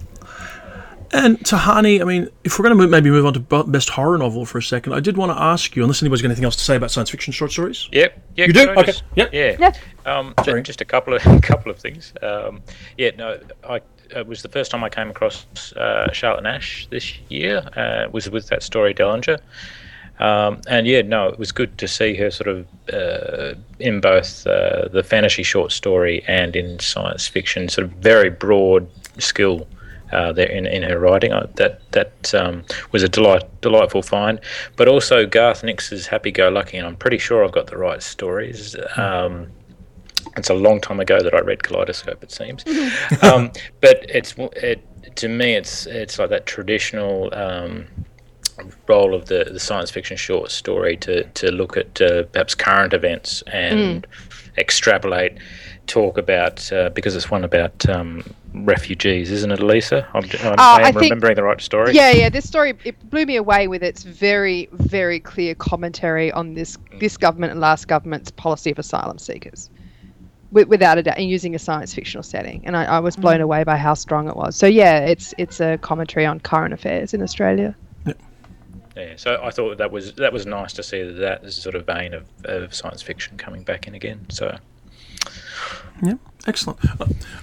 [1.12, 4.46] And Tehani, I mean, if we're going to maybe move on to best horror novel
[4.46, 6.62] for a second, I did want to ask you, unless anybody's got anything else to
[6.62, 7.88] say about science fiction short stories.
[7.90, 8.22] Yep.
[8.36, 8.60] Yeah, You do?
[8.68, 8.82] I Okay.
[8.84, 9.30] just- Yep.
[9.34, 9.56] Yeah.
[9.58, 9.72] Yeah.
[10.06, 10.62] Um, ju- Sorry.
[10.62, 12.12] just a couple of a couple of things.
[12.22, 12.62] Um,
[12.96, 13.10] yeah.
[13.18, 13.80] No, I
[14.14, 17.62] it was the first time I came across uh, Charlotte Nash this year.
[17.76, 19.38] Uh, was with that story Dellinger.
[20.20, 24.46] Um, and yeah, no, it was good to see her sort of uh, in both
[24.46, 28.86] uh, the fantasy short story and in science fiction, sort of very broad
[29.18, 29.66] skill
[30.12, 31.32] uh, there in, in her writing.
[31.32, 34.40] I, that that um, was a delight, delightful find.
[34.76, 38.02] But also Garth Nix's Happy Go Lucky, and I'm pretty sure I've got the right
[38.02, 38.76] stories.
[38.96, 39.48] Um,
[40.36, 42.64] it's a long time ago that I read Kaleidoscope, it seems.
[43.22, 43.50] um,
[43.80, 47.32] but it's it to me, it's it's like that traditional.
[48.88, 52.92] Role of the, the science fiction short story to, to look at uh, perhaps current
[52.92, 54.06] events and
[54.58, 55.38] extrapolate,
[55.86, 58.22] talk about uh, because it's one about um,
[58.54, 60.06] refugees, isn't it, Alisa?
[60.14, 61.92] I'm, I'm, Uh, I think- remembering the right story.
[61.92, 62.28] Yeah, yeah.
[62.28, 67.16] This story it blew me away with its very, very clear commentary on this this
[67.16, 69.70] government and last government's policy of asylum seekers,
[70.52, 72.60] without a doubt, and using a science fictional setting.
[72.64, 74.56] And I, I was blown away by how strong it was.
[74.56, 77.74] So yeah, it's it's a commentary on current affairs in Australia.
[78.96, 81.74] Yeah, so I thought that was that was nice to see that that is sort
[81.74, 84.26] of vein of, of science fiction coming back in again.
[84.30, 84.58] So
[86.02, 86.14] Yeah,
[86.46, 86.78] excellent.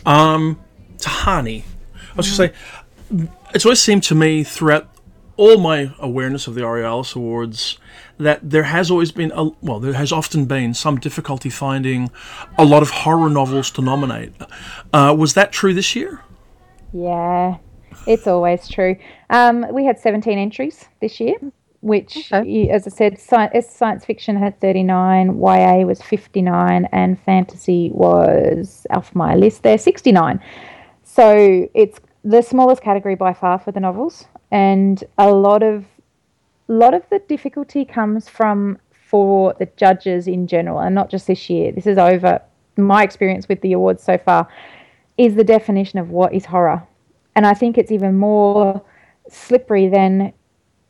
[0.05, 0.59] Um,
[0.97, 4.89] Tehani, I was going to say, it's always seemed to me throughout
[5.37, 7.77] all my awareness of the Aurealis Awards
[8.17, 12.09] that there has always been, a, well, there has often been some difficulty finding
[12.57, 14.33] a lot of horror novels to nominate.
[14.91, 16.21] Uh, was that true this year?
[16.91, 17.57] Yeah,
[18.05, 18.95] it's always true.
[19.29, 21.35] Um, we had 17 entries this year,
[21.81, 22.69] which, Okay.
[22.69, 28.85] as I said, sci- as science fiction had 39, YA was 59, and fantasy was
[28.91, 30.39] off my list there 69.
[31.03, 35.85] So it's the smallest category by far for the novels, and a lot of
[36.69, 41.27] a lot of the difficulty comes from for the judges in general, and not just
[41.27, 41.71] this year.
[41.71, 42.41] This is over
[42.75, 44.47] my experience with the awards so far.
[45.17, 46.83] Is the definition of what is horror,
[47.38, 48.81] and I think it's even more
[49.29, 50.33] slippery than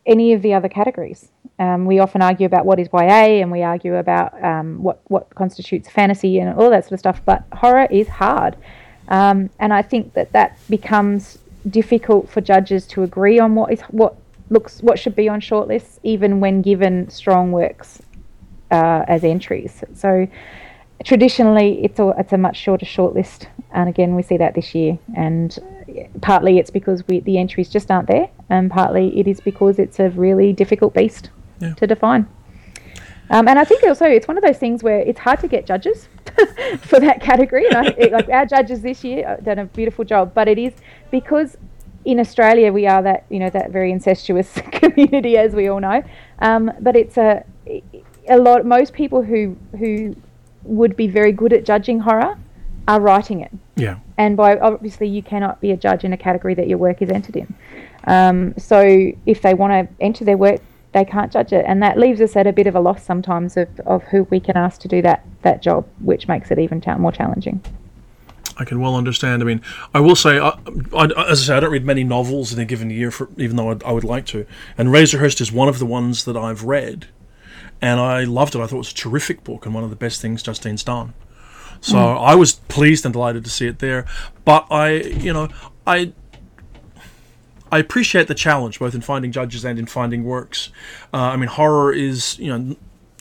[0.05, 1.29] any of the other categories.
[1.59, 5.29] Um, we often argue about what is YA, and we argue about um, what what
[5.35, 7.21] constitutes fantasy and all that sort of stuff.
[7.25, 8.55] But horror is hard,
[9.09, 11.37] um, and I think that that becomes
[11.69, 14.15] difficult for judges to agree on what is what
[14.49, 18.01] looks what should be on shortlists, even when given strong works
[18.71, 19.83] uh, as entries.
[19.95, 20.29] So
[21.03, 24.97] traditionally, it's a it's a much shorter shortlist, and again, we see that this year.
[25.13, 25.57] And
[26.21, 29.99] partly it's because we the entries just aren't there, and partly it is because it's
[29.99, 31.29] a really difficult beast
[31.59, 31.73] Yeah.
[31.75, 32.27] to define.
[33.29, 35.65] Um, and I think also it's one of those things where it's hard to get
[35.65, 36.07] judges
[36.79, 37.65] for that category.
[37.67, 40.57] And I, it, like our judges this year have done a beautiful job, but it
[40.57, 40.73] is
[41.11, 41.57] because
[42.05, 46.03] in Australia we are that you know that very incestuous community, as we all know.
[46.39, 47.43] Um, but it's a
[48.29, 48.65] a lot.
[48.65, 50.15] Most people who who
[50.63, 52.37] would be very good at judging horror
[52.87, 53.97] are writing it Yeah.
[54.17, 57.09] and by obviously you cannot be a judge in a category that your work is
[57.09, 57.53] entered in.
[58.05, 60.61] Um, so if they want to enter their work,
[60.93, 63.57] they can't judge it, and that leaves us at a bit of a loss sometimes
[63.57, 66.79] of, of who we can ask to do that that job, which makes it even
[66.79, 67.61] ta- more challenging.
[68.59, 69.43] I can well understand.
[69.43, 69.61] I mean,
[69.93, 70.57] I will say, I,
[70.95, 73.55] I, as I say, I don't read many novels in a given year, for, even
[73.57, 74.47] though I, I would like to.
[74.77, 77.07] And Razorhurst is one of the ones that I've read,
[77.81, 78.59] and I loved it.
[78.59, 81.13] I thought it was a terrific book and one of the best things Justine's done.
[81.81, 84.05] So I was pleased and delighted to see it there.
[84.45, 85.49] But I, you know,
[85.85, 86.13] I.
[87.69, 90.69] I appreciate the challenge both in finding judges and in finding works.
[91.13, 92.77] Uh, I mean, horror is, you know,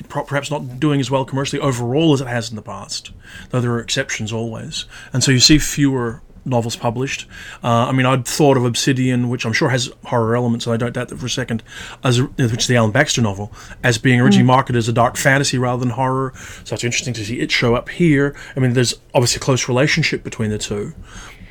[0.08, 3.10] perhaps not doing as well commercially overall as it has in the past,
[3.50, 4.84] though there are exceptions always.
[5.12, 7.26] And so you see fewer novels published.
[7.62, 10.76] Uh, I mean, I'd thought of Obsidian, which I'm sure has horror elements, and I
[10.76, 11.62] don't doubt that for a second,
[12.04, 15.58] as which is the Alan Baxter novel, as being originally marketed as a dark fantasy
[15.58, 16.32] rather than horror.
[16.64, 18.34] So it's interesting to see it show up here.
[18.56, 20.94] I mean, there's obviously a close relationship between the two,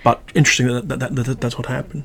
[0.04, 2.04] but interesting that, that, that, that that's what happened.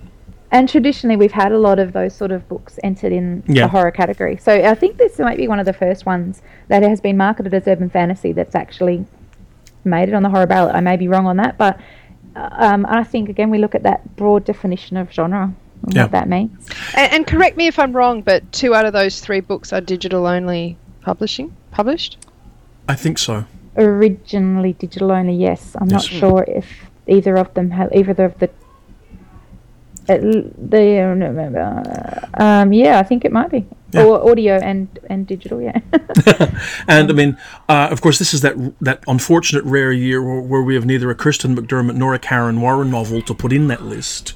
[0.53, 3.62] And traditionally, we've had a lot of those sort of books entered in Yeah.
[3.62, 4.36] the horror category.
[4.36, 7.55] So I think this might be one of the first ones that has been marketed
[7.55, 9.07] as urban fantasy that's actually
[9.84, 10.74] made it on the horror ballot.
[10.74, 11.78] I may be wrong on that, but
[12.36, 15.52] uh, um, I think again we look at that broad definition of genre
[15.82, 16.02] and Yeah.
[16.04, 16.68] what that means.
[16.96, 19.80] And, and correct me if I'm wrong, but two out of those three books are
[19.80, 22.18] digital only publishing published.
[22.88, 23.44] I think so.
[23.76, 25.76] Originally digital only, yes.
[25.80, 26.66] I'm not sure if
[27.06, 28.50] either of them have either of the.
[30.08, 30.16] Uh,
[30.68, 31.00] the
[32.34, 34.05] um, yeah, I think it might be, Yeah.
[34.05, 35.80] or audio and and digital, yeah.
[36.88, 37.36] And I mean,
[37.68, 41.11] uh, of course, this is that that unfortunate rare year where, where we have neither
[41.11, 44.34] a Kirstyn McDermott nor a Kaaron Warren novel to put in that list.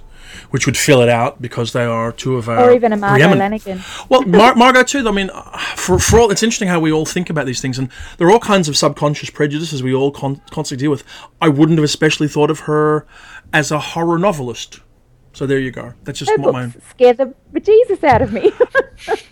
[0.51, 3.29] which would fill it out because they are two of our Or even a Margo
[3.35, 3.79] Lanagan.
[4.09, 5.07] well, Mar- Margo too.
[5.09, 5.31] I mean,
[5.77, 7.89] for for all, it's interesting how we all think about these things, and
[8.19, 11.05] there are all kinds of subconscious prejudices we all con- constantly deal with.
[11.41, 13.07] I wouldn't have especially thought of her
[13.53, 14.81] as a horror novelist.
[15.33, 15.93] So there you go.
[16.05, 18.53] That's just what my books scare the bejesus out of me.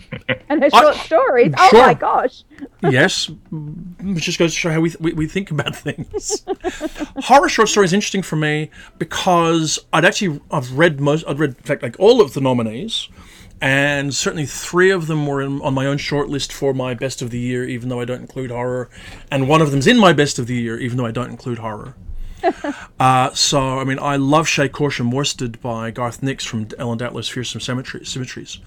[0.48, 1.52] and her short stories.
[1.56, 1.86] Oh sure.
[1.86, 2.44] my gosh.
[2.82, 6.44] yes, which just goes to show how we, we, we think about things.
[7.24, 11.50] Horror short story is interesting for me because I'd actually I've read most I'd read
[11.50, 13.08] in fact like all of the nominees,
[13.60, 17.22] and certainly three of them were in, on my own short list for my best
[17.22, 18.90] of the year, even though I don't include horror,
[19.30, 21.58] and one of them's in my best of the year, even though I don't include
[21.58, 21.94] horror.
[23.00, 27.28] Uh, so, I mean, I love Shay Corsham Worsted by Garth Nix from Ellen Datlow's
[27.28, 28.60] Fearsome Symmetries,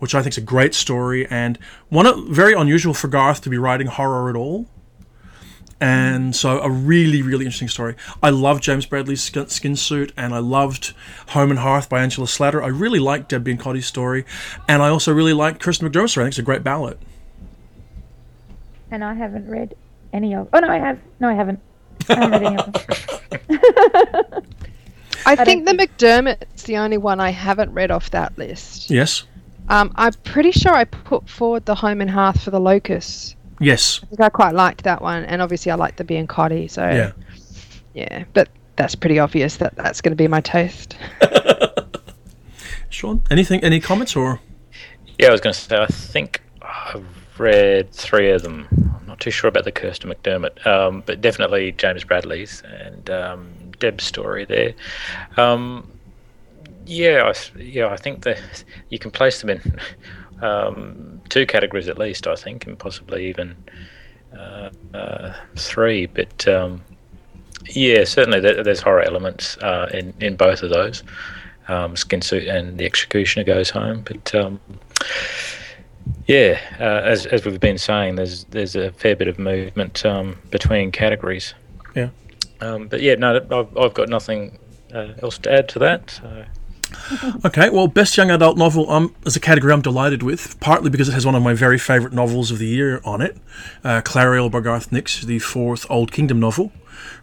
[0.00, 3.50] which I think is a great story and one of, very unusual for Garth to
[3.50, 4.66] be writing horror at all.
[5.82, 7.94] And so, a really, really interesting story.
[8.22, 10.92] I love James Bradley's skin, skin suit, and I loved
[11.28, 12.62] Home and Hearth by Angela Slatter.
[12.62, 14.26] I really like Deb Biancotti's story,
[14.68, 16.24] and I also really like Kirstyn McDermott's story.
[16.24, 16.98] I think it's a great ballad.
[18.90, 19.74] And I haven't read
[20.12, 20.48] any of.
[20.52, 20.98] Oh no, I have.
[21.18, 21.60] No, I haven't.
[22.10, 24.42] I haven't read any of them.
[25.26, 28.90] I don't think the McDermott's the only one I haven't read off that list.
[28.90, 29.24] Yes,
[29.70, 33.36] Um, I'm pretty sure I put forward the Home and Hearth for the Locus.
[33.60, 36.68] yes, I think I quite liked that one, and obviously I like the being Biancotti.
[36.68, 37.12] So yeah.
[37.94, 40.96] yeah, but that's pretty obvious that that's going to be my taste.
[42.88, 44.40] Sean, anything, any comments or?
[45.18, 47.06] Yeah, I was going to say, I think I've
[47.38, 48.66] read three of them.
[48.98, 53.52] I'm not too sure about the Kirstyn McDermott, um, but definitely James Bradley's and um,
[53.78, 54.74] Deb's story there.
[55.36, 55.90] Um,
[56.90, 59.80] yeah, I, yeah, I think that you can place them in
[60.42, 63.56] um, two categories at least, I think, and possibly even
[64.36, 66.06] uh, uh, three.
[66.06, 66.82] But um,
[67.68, 71.04] yeah, certainly there, there's horror elements uh, in in both of those.
[71.68, 74.58] Um, Skin suit and the executioner goes home, but um,
[76.26, 80.38] yeah, uh, as as we've been saying, there's there's a fair bit of movement um,
[80.50, 81.54] between categories.
[81.94, 82.08] Yeah.
[82.60, 84.58] Um, but yeah, no, I've, I've got nothing
[84.92, 86.10] uh, else to add to that.
[86.10, 86.44] So.
[87.44, 91.08] Okay, well, best young adult novel um, is a category I'm delighted with, partly because
[91.08, 93.36] it has one of my very favourite novels of the year on it,
[93.82, 96.72] uh, Clariel by Garth Nix, the fourth Old Kingdom novel,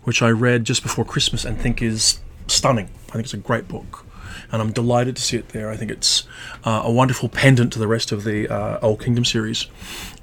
[0.03, 2.89] which I read just before Christmas and think is stunning.
[3.09, 4.05] I think it's a great book,
[4.51, 5.69] and I'm delighted to see it there.
[5.69, 6.27] I think it's
[6.63, 9.67] uh, a wonderful pendant to the rest of the uh, Old Kingdom series.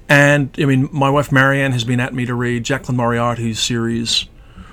[0.08, 4.26] And I mean, my wife Marianne has been at me to read Jaclyn Moriarty's series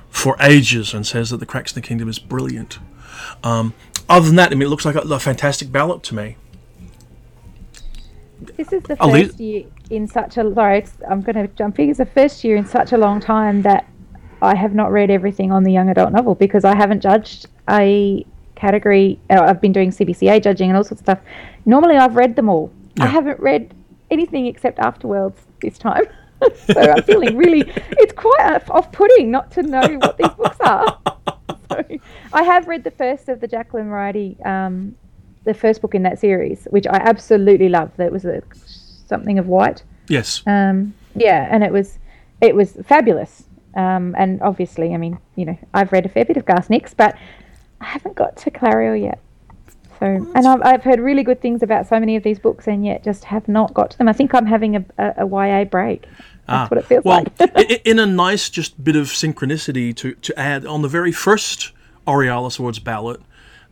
[0.10, 2.80] for ages and says that The Cracks in the Kingdom is brilliant.
[3.44, 3.74] Um,
[4.12, 6.38] other than that, I mean, it looks like a, a fantastic ballot to me.
[8.58, 11.48] This is the I'll leave- first year in such a sorry, it's, I'm going to
[11.56, 11.90] jump in.
[11.90, 13.88] It's the first year in such a long time that
[14.42, 18.26] I have not read everything on the young adult novel because I haven't judged a
[18.56, 19.20] category.
[19.30, 21.20] Uh, I've been doing CBCA judging and all sorts of stuff.
[21.66, 22.72] Normally, I've read them all.
[23.00, 23.74] I haven't read
[24.10, 26.04] anything except Afterworlds this time.
[26.66, 27.64] so I'm feeling really.
[28.00, 31.00] It's quite off-putting not to know what these books are.
[32.34, 34.96] I have read the first of the Jaclyn Moriarty, um,
[35.44, 37.98] the first book in that series, which I absolutely loved.
[37.98, 38.42] That was a,
[39.08, 39.84] something of white.
[40.08, 40.44] Yes.
[40.46, 42.00] Um, yeah, and it was
[42.42, 43.44] it was fabulous.
[43.76, 46.94] Um, and obviously, I mean, you know, I've read a fair bit of Garth Nix,
[46.94, 47.16] but
[47.80, 49.20] I haven't got to Clariel yet.
[50.00, 52.84] So, and I've, I've heard really good things about so many of these books, and
[52.84, 54.08] yet just have not got to them.
[54.08, 56.08] I think I'm having a, a, a YA break.
[56.48, 57.82] That's what it feels well, like.
[57.86, 61.72] in a nice just bit of synchronicity to, to add, on the very first
[62.08, 63.22] Aurealis Awards ballot,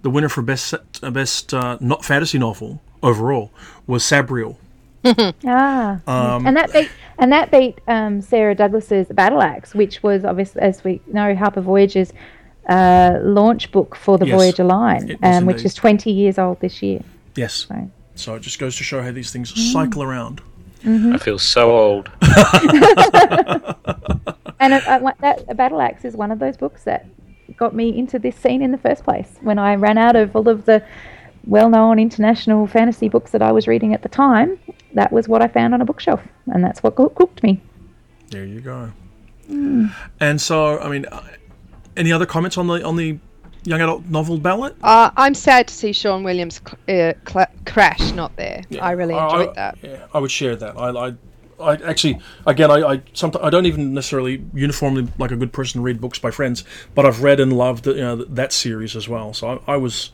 [0.02, 3.52] the winner for best uh, best uh, not fantasy novel overall
[3.88, 4.58] was Sabriel.
[5.46, 10.26] Ah, Um, and that beat and that beat um, Sara Douglass's Battle Axe, which was
[10.26, 12.14] obviously, as we know, Harper Voyager's
[12.68, 16.84] uh, launch book for the Yes, Voyager line, um, which is 20 years old this
[16.84, 17.02] year.
[17.36, 17.68] Yes.
[17.70, 17.90] Right.
[18.16, 20.42] So it just goes to show how these things cycle around.
[20.86, 22.12] I feel so old.
[24.60, 27.06] And uh, uh, that a Battle Axe is one of those books that
[27.56, 29.38] got me into this scene in the first place.
[29.42, 30.84] When I ran out of all of the
[31.46, 34.60] well-known international fantasy books that I was reading at the time,
[34.94, 37.62] that was what I found on a bookshelf, and that's what coo- cooked me.
[38.30, 38.92] There you go.
[40.20, 41.24] And so, I mean, uh,
[41.98, 43.18] any other comments on the on the
[43.70, 44.76] young adult novel ballot?
[44.82, 48.64] Uh, I'm sad to see Sean Williams cl- uh, cl- crash not there.
[48.82, 49.78] I really enjoyed I- that.
[49.82, 50.76] Yeah, I would share that.
[50.78, 51.14] I, I,
[51.60, 55.80] I actually, again, I, I sometimes I don't even necessarily uniformly like a good person
[55.80, 56.64] to read books by friends,
[56.96, 59.34] but I've read and loved you know, that series as well.
[59.34, 60.12] So I, I was,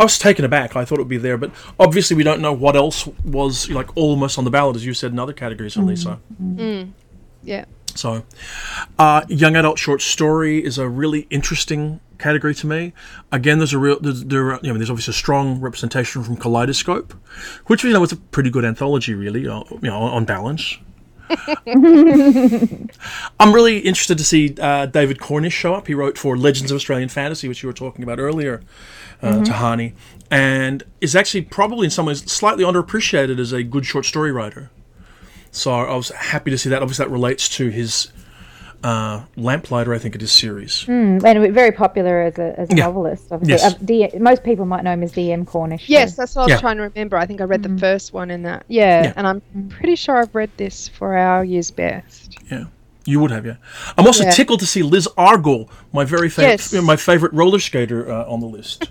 [0.00, 0.74] I was taken aback.
[0.74, 3.96] I thought it would be there, but obviously we don't know what else was like
[3.96, 6.04] almost on the ballot, as you said in other categories, at least.
[6.04, 6.18] So.
[7.42, 7.66] Yeah.
[7.96, 8.24] So,
[8.98, 12.92] uh, young adult short story is a really interesting category to me.
[13.32, 16.36] Again, there's a real there's, there are, you know, there's obviously a strong representation from
[16.36, 17.14] Kaleidoscope,
[17.66, 20.78] which you know was a pretty good anthology, really, uh, you know, on balance.
[21.66, 25.86] I'm really interested to see uh, David Cornish show up.
[25.86, 28.62] He wrote for Legends of Australian Fantasy, which you were talking about earlier,
[29.22, 29.94] uh, Tehani,
[30.30, 34.70] and is actually probably in some ways slightly underappreciated as a good short story writer.
[35.50, 36.82] So I was happy to see that.
[36.82, 38.12] Obviously, that relates to his
[38.84, 40.84] uh, Lamplighter, I think it is series.
[40.86, 42.84] and very popular as a, as a Yeah.
[42.84, 43.32] novelist.
[43.32, 43.74] Obviously, Yes.
[43.74, 43.78] uh,
[44.12, 45.44] D- most people might know him as D.M.
[45.46, 45.88] Cornish.
[45.88, 46.60] Yes, so- that's what I was Yeah.
[46.60, 47.16] trying to remember.
[47.16, 48.64] I think I read the first one in that.
[48.68, 49.12] Yeah, Yeah.
[49.16, 52.36] and I'm pretty sure I've read this for our year's best.
[52.50, 52.64] Yeah,
[53.06, 53.56] you would have, yeah.
[53.96, 54.30] I'm also Yeah.
[54.32, 56.82] tickled to see Liz Argall, my very favorite, Yes.
[56.84, 58.86] my favorite roller skater, uh, on the list.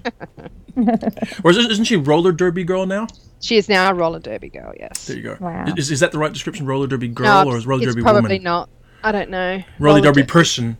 [1.43, 3.07] or is, isn't she roller derby girl now?
[3.41, 4.73] She is now a roller derby girl.
[4.79, 5.05] Yes.
[5.05, 5.37] There you go.
[5.39, 5.65] Wow.
[5.77, 6.65] Is, is that the right description?
[6.65, 8.29] Roller derby girl or is roller it's derby probably woman?
[8.29, 8.69] Probably not.
[9.03, 9.63] I don't know.
[9.79, 10.77] Roller derby der- person.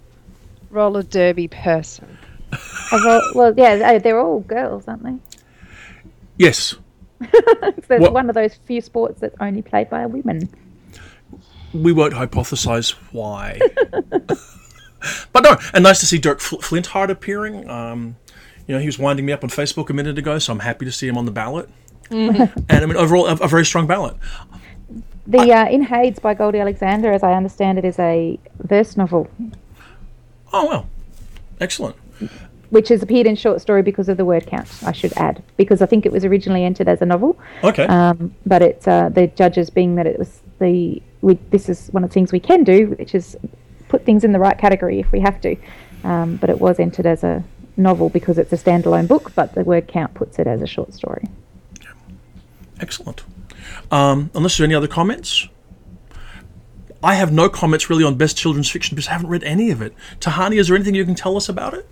[0.69, 2.17] roller derby person.
[2.91, 5.15] Well, well, yeah, they- they're all girls, aren't they?
[6.38, 6.76] Yes.
[7.34, 10.49] It's What- one of those few sports that's only played by women.
[11.74, 13.59] We won't hypothesize why.
[15.34, 17.67] but no, and nice to see Dirk Fl- Flinthart appearing.
[17.69, 18.15] Um,
[18.67, 20.86] you know, he was winding me up on Facebook a minute ago, so I'm happy
[20.86, 21.69] to see him on the ballot.
[22.11, 24.15] and I mean, overall, a, a very strong ballot.
[25.26, 29.30] The uh, In Hades by Goldie Alexander, as I understand it, is a verse novel,
[30.51, 30.88] Oh, well.
[31.59, 31.95] Excellent.
[32.69, 34.67] which has appeared in short story because of the word count.
[34.86, 37.86] I should add, because I think it was originally entered as a novel, Okay.
[37.86, 42.03] um, but it's uh, the judges being that it was the we, this is one
[42.03, 43.38] of the things we can do, which is
[43.88, 45.55] put things in the right category if we have to.
[46.03, 47.41] Um, but it was entered as a
[47.78, 50.93] novel because it's a standalone book, but the word count puts it as a short
[50.93, 51.24] story.
[52.82, 53.24] Excellent.
[53.91, 55.47] Um, unless there are any other comments?
[57.03, 59.82] I have no comments really on best children's fiction because I haven't read any of
[59.82, 59.93] it.
[60.22, 61.88] Tehani, is there anything you can tell us about it?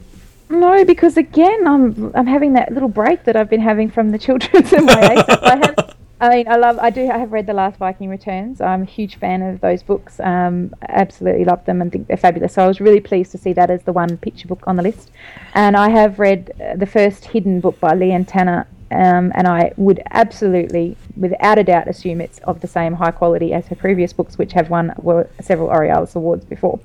[0.49, 4.19] No, because again, I'm I'm having that little break that I've been having from the
[4.19, 5.23] children's in my.
[5.27, 8.61] I have, I mean, I love, I do, I have read the Last Viking Returns.
[8.61, 10.19] I'm a huge fan of those books.
[10.19, 12.53] Um, absolutely love them and think they're fabulous.
[12.53, 14.83] So I was really pleased to see that as the one picture book on the
[14.83, 15.09] list.
[15.55, 18.67] And I have read uh, the first hidden book by Lian Tanner.
[18.91, 23.53] Um, and I would absolutely, without a doubt, assume it's of the same high quality
[23.53, 24.93] as her previous books, which have won
[25.39, 26.79] several Aurealis awards before.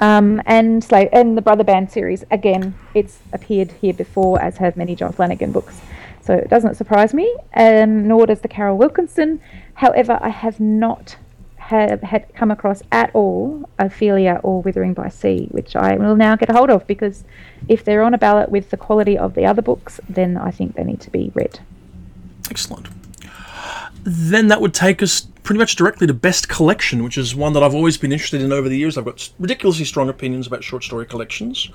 [0.00, 4.76] Um, and Slave and the Brother Band series again, it's appeared here before, as have
[4.76, 5.80] many John Flanagan books,
[6.20, 7.32] so it doesn't surprise me.
[7.54, 9.40] Um, nor does the Carole Wilkinson.
[9.74, 11.16] However, I have not
[11.66, 16.36] have had come across at all Ophelia or Withering by Sea, which I will now
[16.36, 17.24] get a hold of because
[17.68, 20.76] if they're on a ballot with the quality of the other books, then I think
[20.76, 21.58] they need to be read.
[22.48, 22.88] Excellent.
[24.02, 27.62] Then that would take us pretty much directly to Best Collection, which is one that
[27.62, 28.98] I've always been interested in over the years.
[28.98, 31.70] I've got ridiculously strong opinions about short story collections.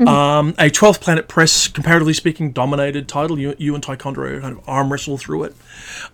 [0.00, 3.38] Um, a 12th Planet Press, comparatively speaking, dominated title.
[3.38, 5.54] You, you and Ticonderoga kind of arm wrestle through it.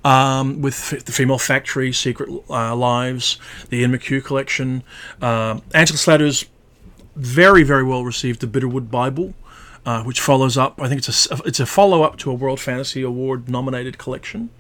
[0.05, 3.39] Um, with F- The Female Factory, Secret uh, Lives,
[3.71, 4.83] the Ian McHugh collection.
[5.23, 6.47] Um Angela Slatter's
[7.15, 9.35] very, very well received The Bitterwood Bible.
[9.85, 12.59] Uh, which follows up, I think it's a, it's a follow up to a World
[12.59, 14.51] Fantasy Award nominated collection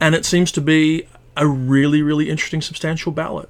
[0.00, 1.06] and it seems to be
[1.36, 3.48] a really, really interesting, substantial ballot.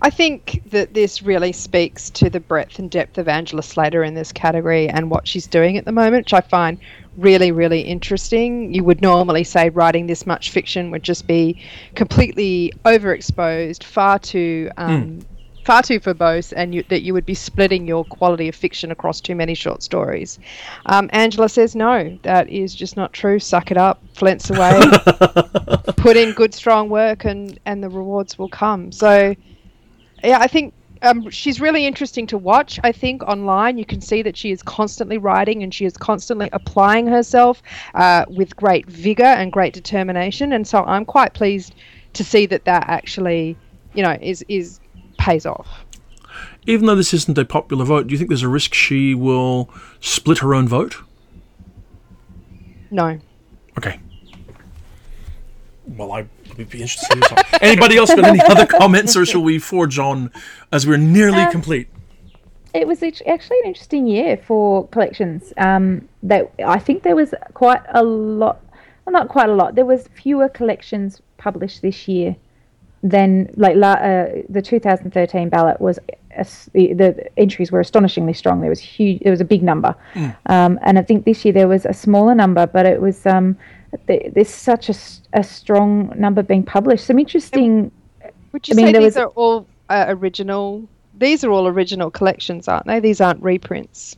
[0.00, 4.14] I think that this really speaks to the breadth and depth of Angela Slatter in
[4.14, 6.78] this category and what she's doing at the moment, which I find
[7.16, 8.72] really, really interesting.
[8.72, 11.60] You would normally say writing this much fiction would just be
[11.96, 14.70] completely overexposed, far too.
[14.76, 15.26] Um,
[15.68, 19.20] Far too verbose, and you, that you would be splitting your quality of fiction across
[19.20, 20.38] too many short stories.
[20.86, 23.38] Um, Angela says no, that is just not true.
[23.38, 24.80] Suck it up, flint's away,
[25.98, 28.90] put in good, strong work, and and the rewards will come.
[28.92, 29.36] So,
[30.24, 32.80] yeah, I think um, she's really interesting to watch.
[32.82, 36.48] I think online you can see that she is constantly writing and she is constantly
[36.54, 37.62] applying herself
[37.92, 40.54] uh, with great vigor and great determination.
[40.54, 41.74] And so I'm quite pleased
[42.14, 43.54] to see that that actually,
[43.92, 44.80] you know, is is
[45.18, 45.84] pays off.
[46.66, 49.70] Even though this isn't a popular vote, do you think there's a risk she will
[50.00, 50.96] split her own vote?
[52.90, 53.18] No.
[53.76, 54.00] Okay.
[55.86, 57.32] Well, I would be interested in this.
[57.60, 60.30] Anybody else got any other comments, or shall we forge on
[60.72, 61.88] as we're nearly Um, complete?
[62.74, 65.54] It was actually an interesting year for collections.
[65.56, 68.62] Um, that I think there was quite a lot,
[69.06, 69.74] well, not quite a lot.
[69.74, 72.36] There was fewer collections published this year
[73.02, 75.98] than like la- uh, the 2013 ballot was.
[76.30, 78.60] as- The, the entries were astonishingly strong.
[78.60, 79.20] There was huge.
[79.22, 79.94] There was a big number,
[80.46, 83.56] um, and I think this year there was a smaller number, but it was um,
[84.06, 84.94] th- there's such a,
[85.32, 87.04] a, strong number being published.
[87.06, 87.90] Some interesting.
[88.52, 90.86] Would you I mean, say these was- are all uh, original
[91.18, 93.00] these are all original collections, aren't they?
[93.00, 94.16] These aren't reprints.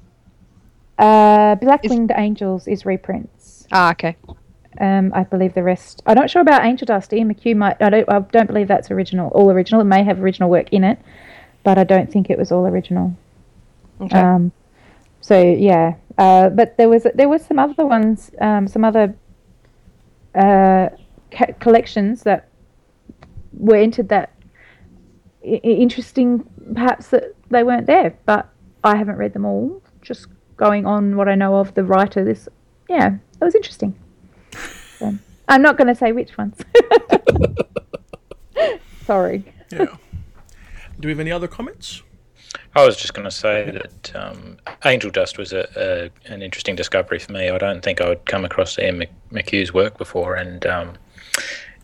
[0.99, 3.67] Uh, Black Winged Angels is reprints.
[3.73, 4.17] Ah, okay.
[4.79, 6.03] Um, I believe the rest.
[6.07, 7.13] I'm not sure about Angel Dust.
[7.13, 7.81] Ian McHugh might.
[7.83, 8.09] I don't.
[8.09, 9.29] I don't believe that's original.
[9.31, 9.81] All original.
[9.81, 10.99] It may have original work in it,
[11.65, 13.17] but I don't think it was all original.
[14.01, 14.19] Okay.
[14.19, 14.53] Um,
[15.21, 19.15] so yeah, uh, but there was there was some other ones, um, some other
[20.35, 20.91] uh,
[21.33, 22.49] ca- collections that
[23.53, 24.33] were entered that
[25.45, 26.45] I- interesting.
[26.75, 28.49] Perhaps that they weren't there, but
[28.85, 29.83] I haven't read them all.
[30.01, 32.25] Just going on what I know of the writer.
[32.25, 32.49] This,
[32.89, 33.99] yeah, it was interesting.
[34.99, 35.15] So,
[35.49, 36.57] I'm not going to say which ones.
[39.07, 39.45] Sorry.
[39.73, 39.87] Yeah.
[41.01, 42.03] Do we have any other comments?
[42.75, 46.77] I was just going to say that um, Angel Dust was a, a an interesting
[46.77, 47.49] discovery for me.
[47.49, 50.95] I don't think I would come across Ian Mc- McHugh's work before, and um,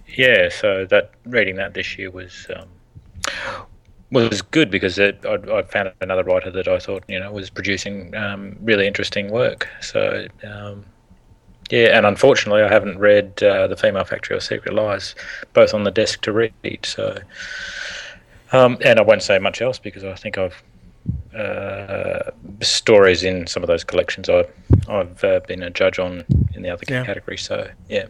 [0.06, 2.68] yeah, so that reading that this year was um,
[4.10, 7.50] was good because it, I, I found another writer that I thought you know was
[7.50, 9.68] producing um, really interesting work.
[9.80, 10.84] So um,
[11.70, 15.14] yeah, and unfortunately, I haven't read uh, the Female Factory or Secret Lives,
[15.52, 16.52] both on the desk to read.
[16.84, 17.18] So.
[18.52, 20.62] Um, and I won't say much else because I think I've
[21.36, 22.30] uh,
[22.62, 24.50] stories in some of those collections I've
[24.88, 27.04] I've uh, been a judge on in the other Yeah.
[27.04, 27.36] category.
[27.38, 28.06] So yeah,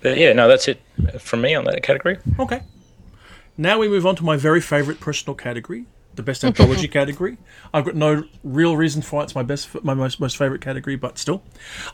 [0.00, 0.80] but yeah, no, that's it
[1.18, 2.18] from me on that category.
[2.38, 2.62] Okay.
[3.58, 5.84] Now we move on to my very favourite personal category,
[6.14, 7.38] the best anthology category.
[7.72, 10.96] I've got no real reason for why it's my best, my most most favourite category,
[10.96, 11.42] but still,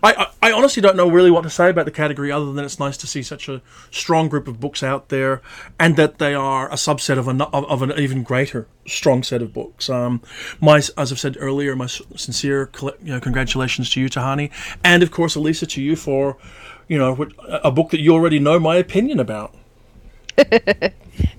[0.02, 2.64] I, I I honestly don't know really what to say about the category other than
[2.64, 3.60] it's nice to see such a
[3.90, 5.42] strong group of books out there,
[5.78, 9.42] and that they are a subset of an of, of an even greater strong set
[9.42, 9.90] of books.
[9.90, 10.22] Um,
[10.60, 14.50] my as I've said earlier, my sincere you know congratulations to you, Tehani,
[14.84, 16.36] and of course Alisa to you for
[16.88, 19.54] you know a book that you already know my opinion about.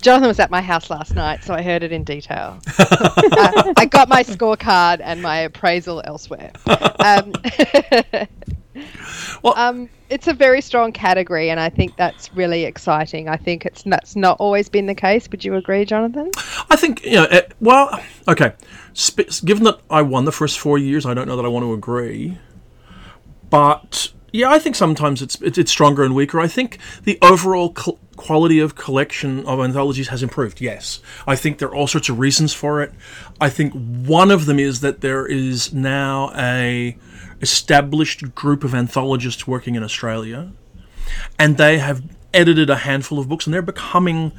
[0.00, 2.58] Jonathan was at my house last night, so I heard it in detail.
[2.78, 6.52] uh, I got my scorecard and my appraisal elsewhere.
[6.66, 7.32] Um,
[9.42, 13.28] Well- um, it's a very strong category, and I think that's really exciting.
[13.28, 15.28] I think it's that's not always been the case.
[15.30, 16.30] Would you agree, Jonathan?
[16.70, 17.24] I think you know.
[17.26, 18.52] eh, well, okay.
[18.94, 21.64] Sp- given that I won the first four years, I don't know that I want
[21.64, 22.38] to agree.
[23.50, 26.38] But yeah, I think sometimes it's it's, it's stronger and weaker.
[26.40, 30.60] I think the overall cl- quality of collection of anthologies has improved.
[30.60, 32.92] Yes, I think there are all sorts of reasons for it.
[33.40, 36.96] I think one of them is that there is now a
[37.40, 40.52] established group of anthologists working in Australia,
[41.38, 42.02] and they have
[42.32, 44.32] edited a handful of books, and they're becoming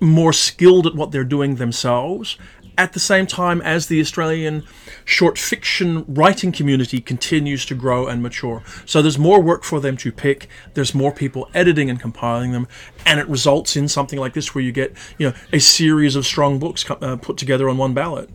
[0.00, 2.36] more skilled at what they're doing themselves
[2.76, 4.64] at the same time as the Australian
[5.04, 8.62] short fiction writing community continues to grow and mature.
[8.86, 12.66] So there's more work for them to pick, there's more people editing and compiling them,
[13.06, 16.26] and it results in something like this where you get, you know, a series of
[16.26, 18.30] strong books uh, put together on one ballot.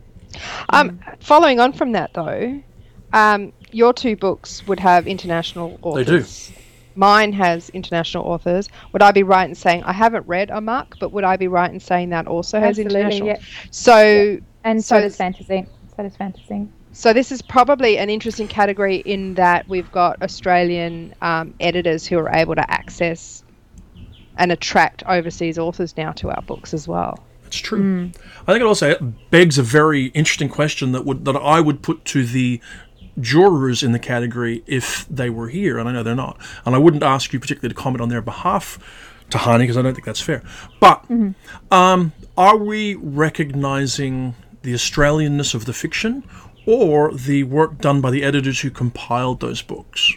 [0.69, 2.61] Um, following on from that, though,
[3.13, 6.05] um, your two books would have international authors.
[6.05, 6.55] They do.
[6.95, 8.67] Mine has international authors.
[8.93, 11.47] Would I be right in saying I haven't read a muck, but would I be
[11.47, 13.27] right in saying that also has Absolutely, international?
[13.29, 13.39] yeah.
[13.71, 15.65] So, And So so, does fantasy.
[15.95, 16.67] So does fantasy.
[16.91, 22.17] so this is probably an interesting category in that we've got Australian um, editors who
[22.17, 23.43] are able to access
[24.37, 27.19] and attract overseas authors now to our books as well.
[27.45, 28.11] It's true.
[28.47, 28.95] I think it also
[29.31, 32.61] begs a very interesting question that would that I would put to the
[33.19, 36.37] jurors in the category if they were here, and I know they're not.
[36.65, 38.79] And I wouldn't ask you particularly to comment on their behalf,
[39.29, 40.43] Tehani, because I don't think that's fair.
[40.79, 41.05] But
[41.71, 46.23] um, are we recognizing the Australianness of the fiction
[46.65, 50.13] or the work done by the editors who compiled those books?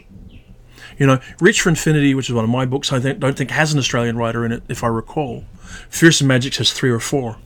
[0.99, 3.51] You know, Reach for Infinity, which is one of my books, I think, don't think
[3.51, 5.45] has an Australian writer in it, if I recall.
[5.89, 7.39] Fearsome Magic has three or four.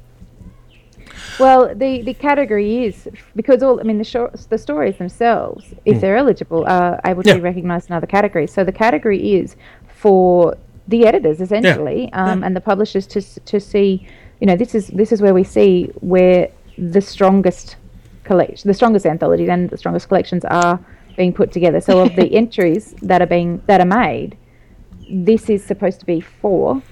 [1.38, 6.00] Well, the, the category is because all I mean the short, the stories themselves, if
[6.00, 7.34] they're eligible, are able to Yeah.
[7.36, 8.52] be recognised in other categories.
[8.52, 9.56] So the category is
[9.86, 10.56] for
[10.88, 14.06] the editors essentially, um, and the publishers to to see,
[14.40, 17.76] you know, this is this is where we see where the strongest
[18.24, 20.78] collection, the strongest anthologies and the strongest collections are
[21.16, 21.80] being put together.
[21.80, 24.36] So of the entries that are being that are made,
[25.10, 26.82] this is supposed to be for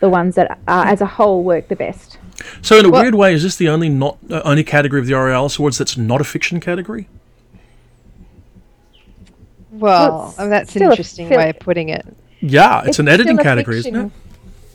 [0.00, 2.18] the ones that are, as a whole work the best.
[2.62, 5.06] So, in a Well- weird way, is this the only not uh, only category of
[5.06, 7.06] the Aurealis Awards that's not a fiction category?
[9.70, 12.04] Well, it's oh, that's an still a interesting way of putting it.
[12.40, 14.12] Yeah, it's, an editing still a category, isn't it?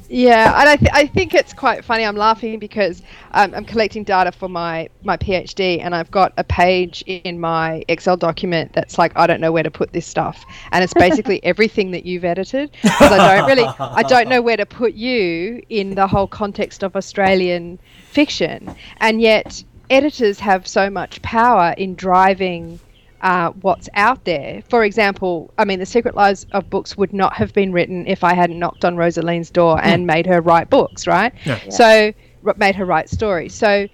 [0.09, 2.05] Yeah, and I, th- I think it's quite funny.
[2.05, 3.01] I'm laughing because
[3.31, 7.83] um, I'm collecting data for my, my PhD, and I've got a page in my
[7.87, 11.43] Excel document that's like I don't know where to put this stuff, and it's basically
[11.43, 12.71] everything that you've edited.
[12.83, 16.83] Because I don't really, I don't know where to put you in the whole context
[16.83, 17.79] of Australian
[18.11, 22.79] fiction, and yet editors have so much power in driving
[23.21, 24.61] uh, what's out there.
[24.69, 28.23] For example, I mean, The Secret Lives of Books would not have been written if
[28.23, 31.33] I hadn't knocked on Rosaleen's door and made her write books, right?
[31.45, 31.59] Yeah.
[31.69, 32.13] So,
[32.45, 33.53] r- made her write stories.
[33.53, 33.87] So,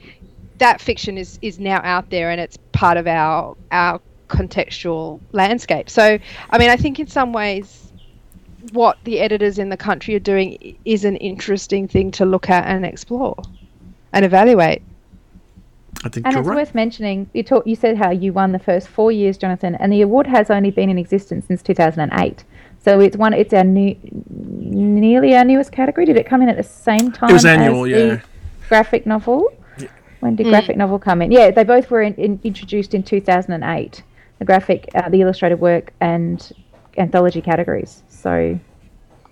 [0.58, 5.90] that fiction is, is now out there and it's part of our, our contextual landscape.
[5.90, 6.20] So,
[6.50, 7.92] I mean, I think in some ways,
[8.72, 12.66] what the editors in the country are doing is an interesting thing to look at
[12.68, 13.42] and explore
[14.14, 14.82] and evaluate.
[16.04, 16.56] I think And you're it's right.
[16.56, 17.30] worth mentioning.
[17.34, 20.28] You talk, you said how you won the first four years, Jonathan, and the award
[20.28, 22.44] has only been in existence since 2008.
[22.84, 23.34] So it's one.
[23.34, 23.96] It's our new,
[24.30, 26.06] nearly our newest category.
[26.06, 27.30] Did it come in at the same time?
[27.30, 27.98] It was annual, as yeah.
[28.16, 28.22] The
[28.70, 29.54] graphic novel.
[30.22, 31.32] When did graphic novel come in?
[31.32, 34.04] Yeah, they both were in, in, introduced in 2008.
[34.38, 36.52] The graphic, uh, the illustrated work, and
[36.98, 38.04] anthology categories.
[38.10, 38.60] So,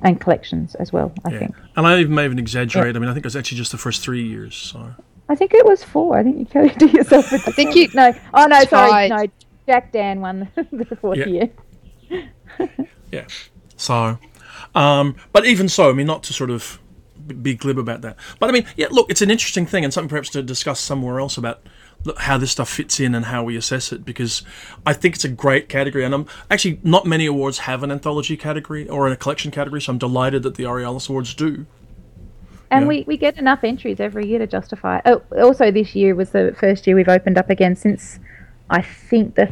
[0.01, 1.11] and collections as well.
[1.25, 1.39] I Yeah.
[1.39, 1.55] think.
[1.75, 2.95] And I even may even exaggerate.
[2.95, 4.55] I mean, I think it was actually just the first three years.
[4.55, 4.95] So
[5.29, 6.17] I think it was four.
[6.17, 7.31] I think you carried it yourself.
[7.33, 8.13] I think you no.
[8.33, 9.25] Oh no, sorry, no.
[9.67, 11.27] Jack Dann won the, the fourth Yeah.
[11.27, 11.49] year.
[13.11, 13.25] yeah.
[13.77, 14.17] So,
[14.75, 16.79] um, but even so, I mean, not to sort of
[17.27, 18.17] be glib about that.
[18.39, 21.19] But I mean, yeah, look, it's an interesting thing and something perhaps to discuss somewhere
[21.19, 21.61] else about
[22.17, 24.41] how this stuff fits in and how we assess it because
[24.85, 28.37] I think it's a great category and I'm actually not many awards have an anthology
[28.37, 31.65] category or a collection category so I'm delighted that the Aurealis Awards do.
[32.71, 32.87] And Yeah.
[32.87, 35.01] we, we get enough entries every year to justify.
[35.05, 38.19] Oh, also this year was the first year we've opened up again since
[38.69, 39.51] I think the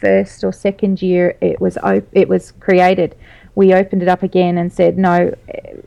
[0.00, 3.14] first or second year it was op- it was created.
[3.54, 5.34] We opened it up again and said no,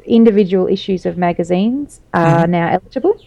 [0.06, 3.20] individual issues of magazines are now eligible.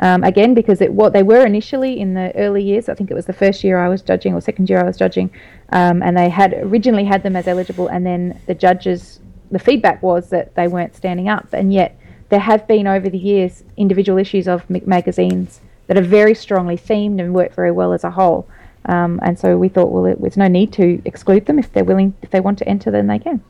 [0.00, 3.14] Um, again, because it, what they were initially in the early years, I think it
[3.14, 5.30] was the first year I was judging or second year I was judging,
[5.70, 9.20] um, and they had originally had them as eligible, and then the judges,
[9.52, 11.96] the feedback was that they weren't standing up, and yet
[12.28, 17.20] there have been over the years individual issues of magazines that are very strongly themed
[17.20, 18.48] and work very well as a whole.
[18.86, 21.84] Um, and so we thought, well, it, there's no need to exclude them if they're
[21.84, 23.42] willing, if they want to enter, then they can.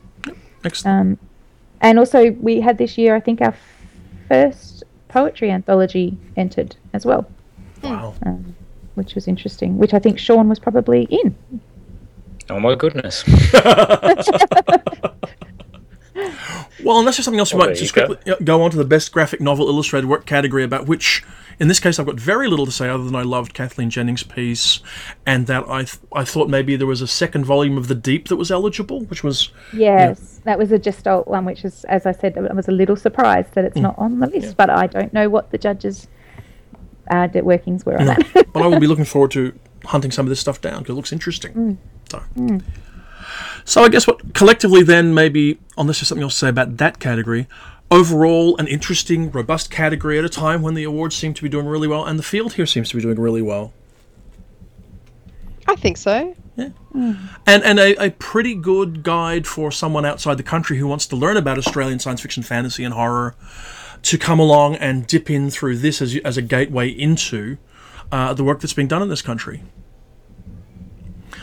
[0.63, 1.19] Excellent.
[1.19, 1.29] Um,
[1.81, 3.53] and also, we had this year, I think, our
[4.27, 7.29] first poetry anthology entered as well,
[7.83, 8.13] wow.
[8.25, 8.55] um,
[8.95, 9.77] which was interesting.
[9.77, 11.35] Which I think Sean was probably in.
[12.49, 13.23] Oh my goodness.
[16.83, 18.07] Well, unless there's something else we Well, might just you go.
[18.15, 21.23] quickly go on to the best graphic novel illustrated work category, about which,
[21.59, 24.23] in this case, I've got very little to say other than I loved Kathleen Jennings'
[24.23, 24.79] piece,
[25.25, 28.27] and that I th- I thought maybe there was a second volume of The Deep
[28.29, 32.11] that was eligible, which was Yes, that was a gestalt one, which is, as I
[32.13, 34.55] said, I was a little surprised that it's not on the list.
[34.57, 36.07] But I don't know what the judges'
[37.11, 38.47] uh, d- workings were on that.
[38.53, 40.95] but I will be looking forward to hunting some of this stuff down because it
[40.95, 41.77] looks interesting.
[42.09, 42.21] So,
[43.63, 46.99] so I guess what collectively then maybe, unless there's something else to say about that
[46.99, 47.47] category,
[47.91, 51.65] overall an interesting, robust category at a time when the awards seem to be doing
[51.65, 53.73] really well and the field here seems to be doing really well.
[55.67, 56.35] I think so.
[56.55, 56.69] Yeah.
[56.93, 61.15] And and a, a pretty good guide for someone outside the country who wants to
[61.15, 63.35] learn about Australian science fiction, fantasy, and horror
[64.03, 67.57] to come along and dip in through this as as a gateway into
[68.11, 69.63] uh, the work that's being done in this country.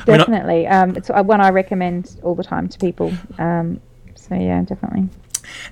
[0.06, 3.12] Mean, I- definitely, um, it's one I recommend all the time to people.
[3.38, 3.80] Um,
[4.14, 5.08] so yeah, definitely.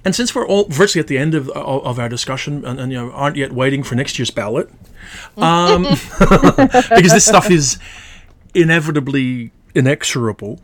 [0.05, 2.93] And since we're all virtually at the end of of, of our discussion and, and
[2.93, 4.69] you know aren't yet waiting for next year's ballot,
[5.37, 5.83] um,
[6.19, 7.79] because this stuff is
[8.55, 10.61] inevitably inexorable.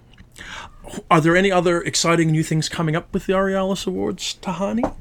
[1.10, 4.94] Are there any other exciting new things coming up with the Aurealis Awards, Tehani?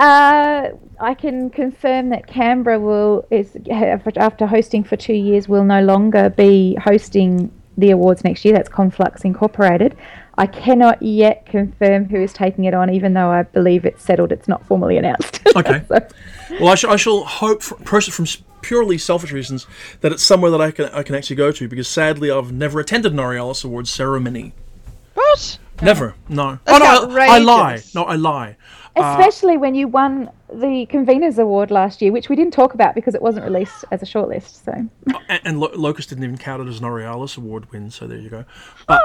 [0.00, 5.82] Uh, I can confirm that Canberra will is after hosting for two years will no
[5.82, 8.54] longer be hosting the awards next year.
[8.54, 9.96] That's Conflux Incorporated.
[10.38, 14.32] I cannot yet confirm who is taking it on, even though I believe it's settled.
[14.32, 15.40] It's not formally announced.
[15.56, 15.82] Okay.
[15.88, 15.98] So-
[16.60, 18.24] Well, I, sh- I shall hope, for, pers- from
[18.62, 19.66] purely selfish reasons,
[20.00, 21.68] that it's somewhere that I can I can actually go to.
[21.68, 24.54] Because sadly, I've never attended an Aurealis Awards ceremony.
[25.14, 25.58] What?
[25.82, 26.14] Never.
[26.28, 26.58] No.
[26.64, 27.80] That's oh no, I, I lie.
[27.94, 28.56] No, I lie.
[28.96, 33.14] Especially when you won the Conveners Award last year, which we didn't talk about because
[33.14, 34.64] it wasn't released as a shortlist.
[34.64, 34.72] So
[35.28, 37.90] And, and Lo- Locus didn't even count it as an Aurealis Award win.
[37.90, 38.44] So there you go.
[38.88, 39.00] But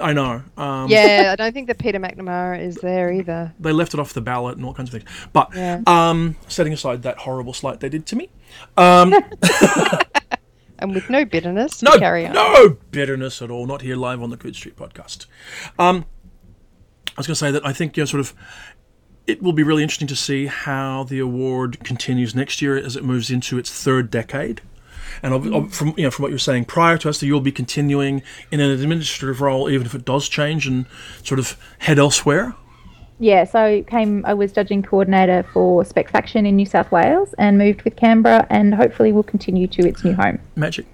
[0.00, 0.42] I know.
[0.58, 3.52] Um, Yeah, I don't think that Peter McNamara is there either.
[3.58, 5.10] They left it off the ballot and all kinds of things.
[5.32, 5.80] But Yeah.
[5.86, 8.28] um, setting aside that horrible slight they did to me,
[8.76, 9.14] um,
[10.80, 12.34] And with no bitterness, no, carry on.
[12.34, 13.64] no bitterness at all.
[13.64, 15.26] Not here live on the Coode Street podcast.
[15.78, 16.04] Um,
[17.08, 18.34] I was going to say that I think you know, sort of
[19.26, 23.04] it will be really interesting to see how the award continues next year as it
[23.04, 24.60] moves into its third decade.
[25.22, 27.52] And from you know from what you were saying prior to us, that you'll be
[27.52, 30.86] continuing in an administrative role, even if it does change and
[31.22, 32.54] sort of head elsewhere.
[33.20, 34.26] Yeah, so came.
[34.26, 38.74] I was judging coordinator for SpecFaction in New South Wales, and moved with Canberra, and
[38.74, 40.40] hopefully will continue to its new home.
[40.56, 40.84] Magic.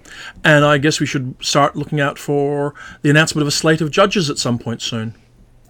[0.43, 3.89] And I guess we should start looking out for the announcement of a slate of
[3.89, 5.15] judges at some point soon.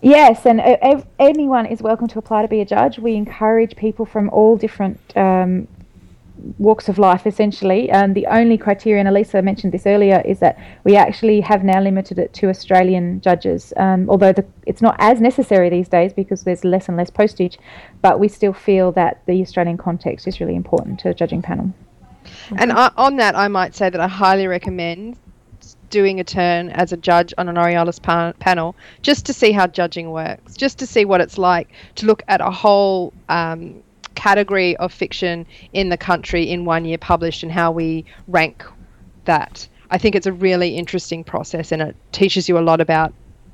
[0.01, 2.97] Yes, and ev- anyone is welcome to apply to be a judge.
[2.97, 5.67] We encourage people from all different um,
[6.57, 7.89] walks of life, essentially.
[7.91, 12.17] And the only criterion, Alisa mentioned this earlier, is that we actually have now limited
[12.17, 13.73] it to Australian judges.
[13.77, 17.59] Um, although the, it's not as necessary these days because there's less and less postage,
[18.01, 21.73] but we still feel that the Australian context is really important to a judging panel.
[22.57, 25.17] And on that, I might say that I highly recommend
[25.91, 29.67] doing a turn as a judge on an Aurealis pa- panel just to see how
[29.67, 33.83] judging works, just to see what it's like to look at a whole um,
[34.15, 38.63] category of fiction in the country in one year published and how we rank
[39.25, 39.67] that.
[39.91, 43.13] I think it's a really interesting process and it teaches you a lot about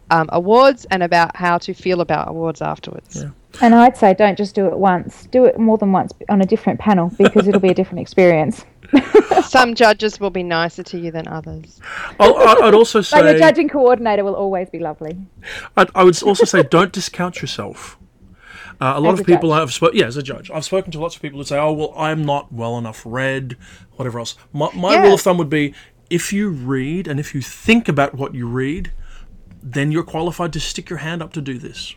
[0.09, 3.17] um, awards and about how to feel about awards afterwards.
[3.17, 3.29] Yeah.
[3.61, 6.45] And I'd say don't just do it once, do it more than once on a
[6.45, 8.65] different panel because it'll be a different experience.
[9.45, 11.79] Some judges will be nicer to you than others.
[12.19, 15.17] I'll, I- I'd also But your judging coordinator will always be lovely.
[15.75, 17.97] I'd, I would also say don't discount yourself.
[18.79, 19.61] Uh, a lot As of a people judge.
[19.61, 21.73] I've spoken, yeah, as a judge, I've spoken to lots of people who say, "Oh,
[21.73, 23.57] well, I'm not well enough read,
[23.95, 25.01] whatever else." My, my Yeah.
[25.03, 25.73] rule of thumb would be:
[26.11, 28.91] if you read and if you think about what you read,
[29.63, 31.95] then you're qualified to stick your hand up to do this.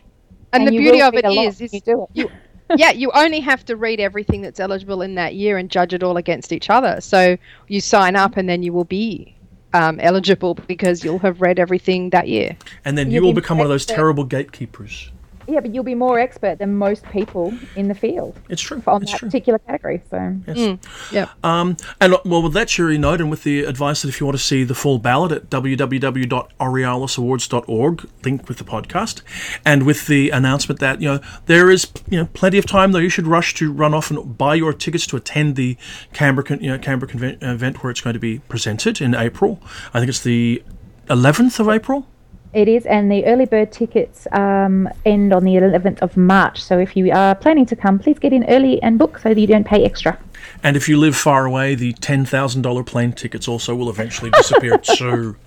[0.53, 2.09] And, the beauty of read it a lot is, you do it.
[2.13, 2.31] you
[2.77, 6.03] yeah you only have to read everything that's eligible in that year and judge it
[6.03, 7.01] all against each other.
[7.01, 7.37] So
[7.67, 9.35] you sign up and then you will be
[9.73, 12.57] um, eligible because you'll have read everything that year.
[12.85, 15.11] And then you You'll become one of those terrible gatekeepers.
[15.51, 18.81] Yeah, but you'll be more expert than most people in the field It's true.
[18.87, 19.27] on it's that true.
[19.27, 20.01] particular category.
[20.09, 20.77] So Yes.
[21.11, 24.19] yeah Um, and uh, well, with that cheery note, and with the advice that if
[24.19, 29.21] you want to see the full ballot at www.aurealisawards.org, link with the podcast,
[29.65, 32.99] and with the announcement that you know there is you know plenty of time though,
[32.99, 35.77] you should rush to run off and buy your tickets to attend the
[36.13, 39.59] Canberra con- you know Canberra conven- event where it's going to be presented in April.
[39.93, 40.63] I think it's the
[41.09, 42.07] 11th of April.
[42.53, 46.61] It is, and the early bird tickets um, end on the 11th of March.
[46.61, 49.39] So if you are planning to come, please get in early and book so that
[49.39, 50.17] you don't pay extra.
[50.63, 54.31] And if you live far away, the ten thousand dollar plane tickets also will eventually
[54.31, 55.37] disappear too.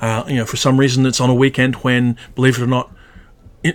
[0.00, 2.90] Uh, you know, for some reason, it's on a weekend when, believe it or not,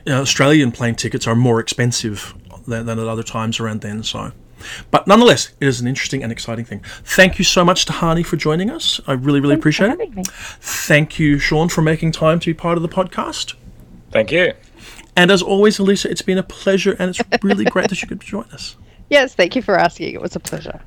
[0.08, 2.34] Australian plane tickets are more expensive
[2.68, 4.04] than, than at other times around then.
[4.04, 4.32] So,
[4.90, 6.82] but nonetheless, it is an interesting and exciting thing.
[7.04, 9.00] Thank you so much to Hani for joining us.
[9.08, 10.16] I really, really Thanks for appreciate it.
[10.16, 10.24] me.
[10.60, 13.56] Thank you, Sean, for making time to be part of the podcast.
[14.12, 14.54] Thank you.
[15.16, 18.22] And as always, Alisa, it's been a pleasure, and it's really great that you could
[18.22, 18.76] join us.
[19.12, 20.80] yes thank you for asking it was a pleasure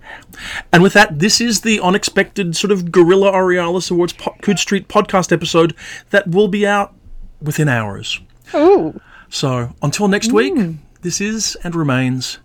[0.72, 4.88] And with that, this is the unexpected sort of Guerrilla Aurealis Awards po- Coode Street
[4.88, 5.76] podcast episode
[6.10, 6.94] that will be out
[7.40, 8.20] within hours.
[8.54, 8.98] Ooh.
[9.28, 10.78] So until next week, mm.
[11.02, 12.38] this is and remains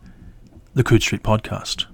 [0.80, 1.89] the Coode Street podcast.